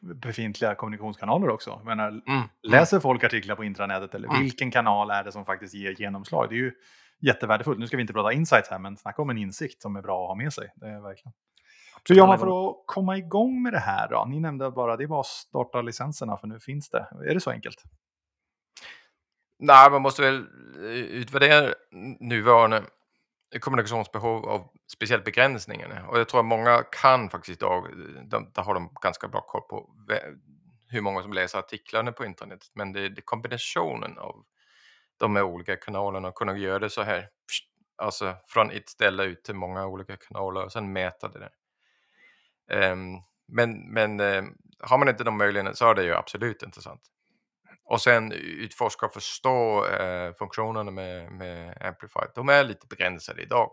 befintliga 0.00 0.74
kommunikationskanaler 0.74 1.48
också. 1.48 1.70
Jag 1.70 1.84
menar, 1.84 2.08
Mm. 2.08 2.48
läser 2.62 3.00
folk 3.00 3.24
artiklar 3.24 3.56
på 3.56 3.64
intranätet 3.64 4.14
eller 4.14 4.28
Mm. 4.28 4.42
vilken 4.42 4.70
kanal 4.70 5.10
är 5.10 5.24
det 5.24 5.32
som 5.32 5.44
faktiskt 5.44 5.74
ger 5.74 5.90
genomslag? 6.00 6.48
Det 6.48 6.54
är 6.54 6.58
ju 6.58 6.72
jättevärdefullt. 7.20 7.78
Nu 7.78 7.86
ska 7.86 7.96
vi 7.96 8.00
inte 8.00 8.12
prata 8.12 8.32
insights 8.32 8.70
här, 8.70 8.78
men 8.78 8.96
snacka 8.96 9.22
om 9.22 9.30
en 9.30 9.38
insikt 9.38 9.82
som 9.82 9.96
är 9.96 10.02
bra 10.02 10.22
att 10.22 10.28
ha 10.28 10.34
med 10.34 10.52
sig. 10.52 10.72
Det 10.76 10.86
är 10.86 11.00
verkligen. 11.00 11.32
Hur 12.08 12.14
gör 12.14 12.26
man 12.26 12.38
för 12.38 12.70
att 12.70 12.76
komma 12.86 13.16
igång 13.16 13.62
med 13.62 13.72
det 13.72 13.78
här 13.78 14.08
då? 14.08 14.24
Ni 14.28 14.40
nämnde 14.40 14.70
bara 14.70 14.96
det 14.96 15.06
var 15.06 15.20
att 15.20 15.26
starta 15.26 15.82
licenserna 15.82 16.36
för 16.36 16.46
nu 16.46 16.60
finns 16.60 16.90
det. 16.90 17.06
Är 17.28 17.34
det 17.34 17.40
så 17.40 17.50
enkelt? 17.50 17.82
Nej, 19.58 19.90
man 19.90 20.02
måste 20.02 20.22
väl 20.22 20.46
eh, 20.76 20.90
utvärdera 20.90 21.74
nuvarande 22.20 22.84
kommunikationsbehov 23.60 24.48
av 24.48 24.70
speciellt 24.92 25.24
begränsningarna. 25.24 26.08
Och 26.08 26.18
jag 26.18 26.28
tror 26.28 26.40
att 26.40 26.46
många 26.46 26.82
kan 26.82 27.30
faktiskt 27.30 27.62
idag, 27.62 27.86
eh, 27.86 28.22
de, 28.24 28.50
där 28.54 28.62
har 28.62 28.74
de 28.74 28.94
ganska 29.02 29.28
bra 29.28 29.40
koll 29.40 29.62
på 29.62 29.90
hur 30.88 31.00
många 31.00 31.22
som 31.22 31.32
läser 31.32 31.58
artiklarna 31.58 32.12
på 32.12 32.24
internet. 32.24 32.70
Men 32.74 32.92
det 32.92 33.00
är 33.00 33.20
kombinationen 33.24 34.18
av 34.18 34.44
de 35.16 35.36
här 35.36 35.42
olika 35.42 35.76
kanalerna 35.76 36.28
och 36.28 36.34
kunna 36.34 36.58
göra 36.58 36.78
det 36.78 36.90
så 36.90 37.02
här, 37.02 37.28
alltså 37.96 38.36
från 38.46 38.70
ett 38.70 38.88
ställe 38.88 39.24
ut 39.24 39.44
till 39.44 39.54
många 39.54 39.86
olika 39.86 40.16
kanaler 40.16 40.64
och 40.64 40.72
sen 40.72 40.92
mäta 40.92 41.28
det 41.28 41.38
där. 41.38 41.52
Ehm, 42.70 43.16
men 43.48 43.92
men 43.92 44.20
eh, 44.20 44.44
har 44.80 44.98
man 44.98 45.08
inte 45.08 45.24
de 45.24 45.38
möjligheterna 45.38 45.74
så 45.74 45.90
är 45.90 45.94
det 45.94 46.04
ju 46.04 46.14
absolut 46.14 46.62
intressant. 46.62 47.00
Och 47.84 48.00
sen 48.00 48.32
utforska 48.32 49.06
och 49.06 49.12
förstå 49.14 49.86
eh, 49.86 50.34
funktionerna 50.34 50.90
med, 50.90 51.32
med 51.32 51.82
Amplified. 51.82 52.28
De 52.34 52.48
är 52.48 52.64
lite 52.64 52.86
begränsade 52.86 53.42
idag. 53.42 53.70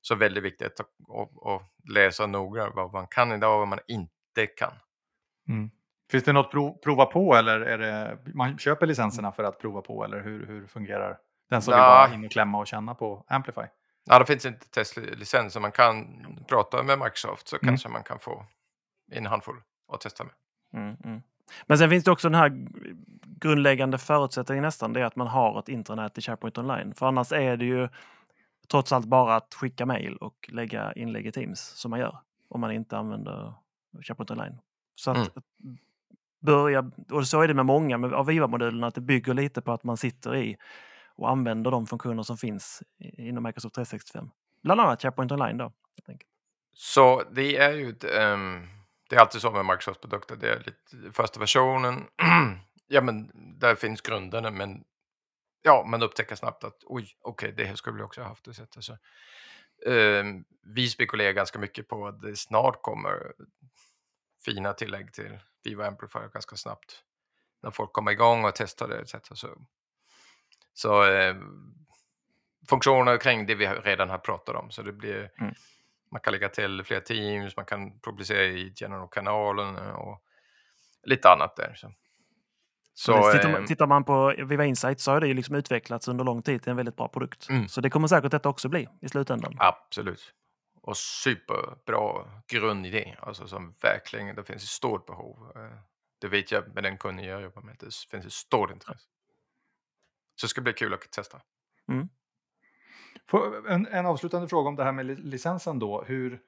Så 0.00 0.14
väldigt 0.14 0.44
viktigt 0.44 0.80
att 0.80 0.86
och, 1.08 1.46
och 1.46 1.62
läsa 1.92 2.26
noga 2.26 2.70
vad 2.74 2.92
man 2.92 3.06
kan 3.06 3.32
idag 3.32 3.52
och 3.52 3.58
vad 3.58 3.68
man 3.68 3.78
inte 3.88 4.46
kan. 4.56 4.72
Finns 6.10 6.24
det 6.24 6.32
något 6.32 6.50
prov, 6.50 6.78
prova 6.84 7.06
på 7.06 7.34
eller 7.34 7.60
är 7.60 7.78
det 7.78 8.18
man 8.34 8.58
köper 8.58 8.86
licenserna 8.86 9.32
för 9.32 9.44
att 9.44 9.58
prova 9.60 9.80
på 9.82 10.04
eller 10.04 10.20
hur, 10.20 10.46
hur 10.46 10.66
fungerar 10.66 11.18
den 11.50 11.62
som 11.62 11.72
vill 11.72 11.78
Nja. 11.80 11.86
bara 11.88 12.14
in 12.14 12.24
och 12.24 12.30
klämma 12.30 12.58
och 12.58 12.66
känna 12.66 12.94
på 12.94 13.24
Amplify? 13.28 13.60
Ja, 14.04 14.18
det 14.18 14.24
finns 14.26 14.46
inte 14.46 14.68
testlicenser. 14.70 15.60
Man 15.60 15.72
kan 15.72 16.26
prata 16.48 16.82
med 16.82 16.98
Microsoft 16.98 17.48
så 17.48 17.56
Mm. 17.56 17.68
kanske 17.68 17.88
man 17.88 18.02
kan 18.02 18.18
få 18.18 18.46
en 19.12 19.26
handfull 19.26 19.56
att 19.92 20.00
testa 20.00 20.24
med. 20.24 20.34
Mm, 20.82 20.96
mm. 21.04 21.22
Men 21.66 21.78
sen 21.78 21.90
finns 21.90 22.04
det 22.04 22.10
också 22.10 22.28
den 22.28 22.40
här 22.40 22.66
grundläggande 23.40 23.98
förutsättningen 23.98 24.62
nästan, 24.64 24.92
det 24.92 25.00
är 25.00 25.04
att 25.04 25.16
man 25.16 25.26
har 25.26 25.58
ett 25.58 25.68
intranät 25.68 26.18
i 26.18 26.20
SharePoint 26.20 26.58
Online. 26.58 26.94
För 26.94 27.06
annars 27.06 27.32
är 27.32 27.56
det 27.56 27.64
ju 27.64 27.88
trots 28.70 28.92
allt 28.92 29.06
bara 29.06 29.36
att 29.36 29.54
skicka 29.54 29.86
mejl 29.86 30.16
och 30.16 30.50
lägga 30.52 30.92
inlägg 30.92 31.26
i 31.26 31.32
Teams 31.32 31.60
som 31.60 31.90
man 31.90 32.00
gör 32.00 32.18
om 32.48 32.60
man 32.60 32.72
inte 32.72 32.98
använder 32.98 33.54
SharePoint 34.02 34.30
Online. 34.30 34.58
Så 34.94 35.10
att 35.10 35.16
Mm. 35.16 35.78
börja, 36.40 36.90
och 37.10 37.26
så 37.26 37.40
är 37.42 37.48
det 37.48 37.54
med 37.54 37.66
många 37.66 38.16
av 38.16 38.26
Viva-modulerna, 38.26 38.86
att 38.86 38.94
det 38.94 39.00
bygger 39.00 39.34
lite 39.34 39.62
på 39.62 39.72
att 39.72 39.84
man 39.84 39.96
sitter 39.96 40.36
i 40.36 40.56
och 41.16 41.30
använder 41.30 41.70
de 41.70 41.86
funktioner 41.86 42.22
som 42.22 42.36
finns 42.36 42.82
inom 42.98 43.44
Microsoft 43.44 43.74
365. 43.74 44.30
Bland 44.62 44.80
annat 44.80 45.02
SharePoint 45.02 45.32
Online 45.32 45.56
då. 45.58 45.72
Så 46.72 47.22
det 47.32 47.56
är 47.56 47.72
ju 47.72 47.90
ett, 47.90 48.04
ehm, 48.04 48.66
det 49.08 49.16
är 49.16 49.20
alltid 49.20 49.40
så 49.40 49.50
med 49.50 49.64
Microsoft 49.64 50.00
produkter. 50.00 50.36
Det 50.36 50.52
är 50.52 50.58
lite 50.58 51.12
första 51.12 51.40
versionen 51.40 52.06
ja, 52.88 53.00
men 53.00 53.30
där 53.58 53.74
finns 53.74 54.00
grunderna, 54.00 54.50
men 54.50 54.84
ja, 55.62 55.84
man 55.86 56.02
upptäcker 56.02 56.36
snabbt 56.36 56.64
att 56.64 56.82
oj, 56.84 57.16
okej, 57.20 57.52
det 57.56 57.64
här 57.64 57.74
skulle 57.74 57.96
vi 57.96 58.02
också 58.02 58.20
ha 58.20 58.28
haft. 58.28 58.46
Och. 58.46 58.54
Alltså, 58.76 58.92
eh, 59.86 60.24
vi 60.62 60.88
spekulerar 60.88 61.32
ganska 61.32 61.58
mycket 61.58 61.88
på 61.88 62.06
att 62.06 62.20
det 62.20 62.36
snart 62.36 62.82
kommer 62.82 63.32
fina 64.44 64.72
tillägg 64.72 65.12
till 65.12 65.38
Viva 65.64 65.86
Amplifier 65.86 66.28
ganska 66.28 66.56
snabbt. 66.56 67.02
När 67.62 67.70
folk 67.70 67.92
kommer 67.92 68.12
igång 68.12 68.44
och 68.44 68.54
testar 68.54 68.88
det 68.88 68.98
etc. 68.98 69.14
Så, 69.34 69.48
så 70.74 71.04
eh, 71.04 71.36
funktioner 72.68 73.18
kring 73.18 73.46
det 73.46 73.54
vi 73.54 73.66
redan 73.66 74.10
har 74.10 74.18
pratat 74.18 74.56
om. 74.56 74.70
Så 74.70 74.82
det 74.82 74.92
blir, 74.92 75.30
Mm 75.40 75.54
man 76.12 76.20
kan 76.20 76.32
lägga 76.32 76.48
till 76.48 76.84
fler 76.84 77.00
teams, 77.00 77.56
man 77.56 77.66
kan 77.66 78.00
publicera 78.00 78.44
i 78.44 78.72
general-kanalen 78.76 79.76
och 79.76 80.22
lite 81.02 81.28
annat 81.30 81.56
där. 81.56 81.74
Så, 81.74 81.92
så 82.94 83.32
tittar, 83.32 83.48
eh, 83.48 83.52
man, 83.52 83.66
tittar 83.66 83.86
man 83.86 84.04
på 84.04 84.34
Viva 84.46 84.64
Insight 84.64 85.00
så 85.00 85.10
har 85.12 85.20
det 85.20 85.28
ju 85.28 85.34
liksom 85.34 85.54
utvecklats 85.54 86.08
under 86.08 86.24
lång 86.24 86.42
tid 86.42 86.62
till 86.62 86.70
en 86.70 86.76
väldigt 86.76 86.96
bra 86.96 87.08
produkt. 87.08 87.48
Mm. 87.48 87.68
Så 87.68 87.80
det 87.80 87.90
kommer 87.90 88.08
säkert 88.08 88.30
detta 88.30 88.48
också 88.48 88.68
bli 88.68 88.88
i 89.00 89.08
slutändan. 89.08 89.56
Absolut. 89.58 90.32
Och 90.82 90.96
superbra 90.96 92.30
grundidé, 92.48 93.16
alltså 93.20 93.46
som 93.48 93.74
verkligen, 93.82 94.36
det 94.36 94.44
finns 94.44 94.62
ett 94.62 94.68
stort 94.68 95.06
behov. 95.06 95.52
Eh, 95.56 95.78
Det 96.20 96.28
vet 96.28 96.52
jag 96.52 96.74
med 96.74 96.82
den 96.84 96.98
kunden 96.98 97.24
jag 97.26 97.42
jobbar 97.42 97.62
med, 97.62 97.76
det 97.80 97.94
finns 98.10 98.26
ett 98.26 98.32
stort 98.32 98.70
intresse. 98.70 99.04
Så 100.36 100.46
det 100.46 100.48
ska 100.48 100.60
bli 100.60 100.72
kul 100.72 100.94
att 100.94 101.00
testa. 101.12 101.40
Får- 101.86 102.08
En, 103.68 103.86
en 103.86 104.06
avslutande 104.06 104.48
fråga 104.48 104.68
om 104.68 104.76
det 104.76 104.84
här 104.84 104.92
med 104.92 105.06
li- 105.06 105.14
licensen 105.14 105.78
då. 105.78 106.04
Hur, 106.06 106.40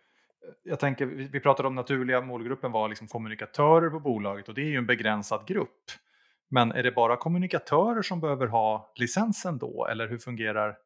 jag 0.62 0.80
tänker, 0.80 1.06
vi, 1.06 1.24
vi 1.24 1.40
pratade 1.40 1.68
om 1.68 1.74
naturliga 1.74 2.20
målgruppen 2.20 2.72
var 2.72 2.88
liksom 2.88 3.08
kommunikatörer 3.08 3.90
på 3.90 4.00
bolaget 4.00 4.48
och 4.48 4.54
det 4.54 4.60
är 4.60 4.70
ju 4.70 4.76
en 4.76 4.86
begränsad 4.86 5.46
grupp. 5.46 5.84
Men 6.50 6.72
är 6.72 6.82
det 6.82 6.92
bara 6.92 7.16
kommunikatörer 7.16 8.02
som 8.02 8.20
behöver 8.20 8.46
ha 8.46 8.92
licensen 8.94 9.58
då? 9.58 9.86
Eller 9.86 10.08
hur 10.08 10.18
fungerar, 10.18 10.76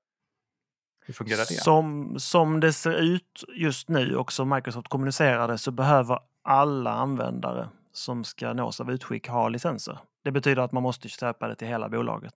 hur 1.06 1.14
fungerar 1.14 1.38
det? 1.38 1.44
Som, 1.44 2.14
som 2.18 2.60
det 2.60 2.72
ser 2.72 2.94
ut 3.00 3.44
just 3.54 3.88
nu 3.88 4.16
och 4.16 4.32
som 4.32 4.48
Microsoft 4.48 4.88
kommunicerade 4.88 5.58
så 5.58 5.70
behöver 5.70 6.18
alla 6.42 6.90
användare 6.90 7.68
som 7.92 8.24
ska 8.24 8.52
nås 8.52 8.80
av 8.80 8.90
utskick 8.90 9.28
ha 9.28 9.48
licenser. 9.48 9.98
Det 10.24 10.30
betyder 10.30 10.62
att 10.62 10.72
man 10.72 10.82
måste 10.82 11.08
köpa 11.08 11.48
det 11.48 11.54
till 11.54 11.68
hela 11.68 11.88
bolaget. 11.88 12.34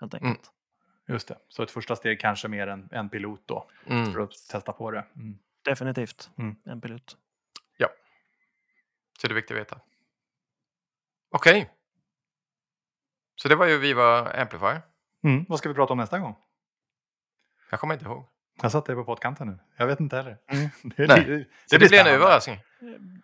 Helt 0.00 0.14
enkelt. 0.14 0.30
Mm. 0.30 0.61
Just 1.08 1.28
det, 1.28 1.38
så 1.48 1.62
ett 1.62 1.70
första 1.70 1.96
steg 1.96 2.20
kanske 2.20 2.48
mer 2.48 2.66
en, 2.66 2.88
en 2.92 3.08
pilot 3.08 3.42
då 3.46 3.70
Mm. 3.86 4.12
för 4.12 4.20
att 4.20 4.30
testa 4.50 4.72
på 4.72 4.90
det. 4.90 5.04
Mm. 5.16 5.38
Definitivt 5.64 6.30
Mm. 6.38 6.56
en 6.64 6.80
pilot. 6.80 7.16
Så 9.20 9.28
det 9.28 9.32
är 9.32 9.34
viktigt 9.34 9.54
att 9.56 9.60
veta. 9.60 9.80
Okej. 11.30 11.70
Så 13.36 13.48
det 13.48 13.56
var 13.56 13.66
ju 13.66 13.78
Viva 13.78 14.32
Amplifier. 14.32 14.82
Mm. 15.24 15.44
Vad 15.48 15.58
ska 15.58 15.68
vi 15.68 15.74
prata 15.74 15.92
om 15.92 15.98
nästa 15.98 16.18
gång? 16.18 16.36
Jag 17.70 17.80
kommer 17.80 17.94
inte 17.94 18.06
ihåg. 18.06 18.24
Jag 18.62 18.72
satt 18.72 18.84
där 18.86 18.94
på 18.94 19.04
pottkanten 19.04 19.46
nu. 19.48 19.58
Jag 19.76 19.86
vet 19.86 20.00
inte 20.00 20.16
heller. 20.16 20.38
Mm. 20.46 20.68
Det, 20.96 21.06
Nej. 21.06 21.24
det, 21.24 21.44
Så 21.66 21.76
det, 21.78 21.88
blir 21.88 22.00
en 22.00 22.06
överraskning. 22.06 22.58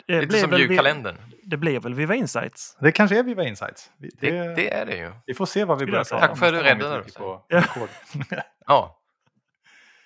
Det 0.06 0.20
Lite 0.20 0.38
som 0.38 0.52
julkalendern. 0.52 1.16
Det 1.42 1.56
blir 1.56 1.80
väl 1.80 1.94
Viva 1.94 2.14
Insights? 2.14 2.76
Det 2.80 2.92
kanske 2.92 3.18
är 3.18 3.22
Viva 3.22 3.44
Insights. 3.44 3.90
Vi, 3.98 4.10
Det, 4.20 4.30
det, 4.30 4.54
det 4.54 4.74
är 4.74 4.86
det 4.86 4.96
ju. 4.96 5.12
vi 5.26 5.34
får 5.34 5.46
se 5.46 5.64
vad 5.64 5.78
vi 5.78 5.86
börjar 5.86 6.04
prata 6.04 6.26
Tack 6.26 6.38
för 6.38 6.46
att 6.46 6.52
du 6.52 6.60
räddade 6.60 7.00
oss. 7.00 7.16
Ja. 8.66 9.00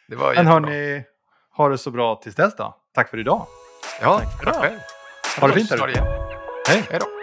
Det 0.09 0.17
var 0.17 0.35
Men 0.35 0.47
hörni, 0.47 1.05
ha 1.57 1.69
det 1.69 1.79
så 1.79 1.91
bra 1.91 2.17
tills 2.17 2.37
dess 2.37 2.57
då. 2.57 2.77
Tack 2.95 3.11
för 3.11 3.19
idag. 3.19 3.47
Ja, 4.01 4.19
Tack 4.19 4.45
tack 4.45 4.55
själv. 4.55 4.79
Ha 5.41 5.49
det 5.49 5.55
fint. 5.55 5.71
Hej! 6.69 6.85
Hej 6.91 7.01
då. 7.01 7.22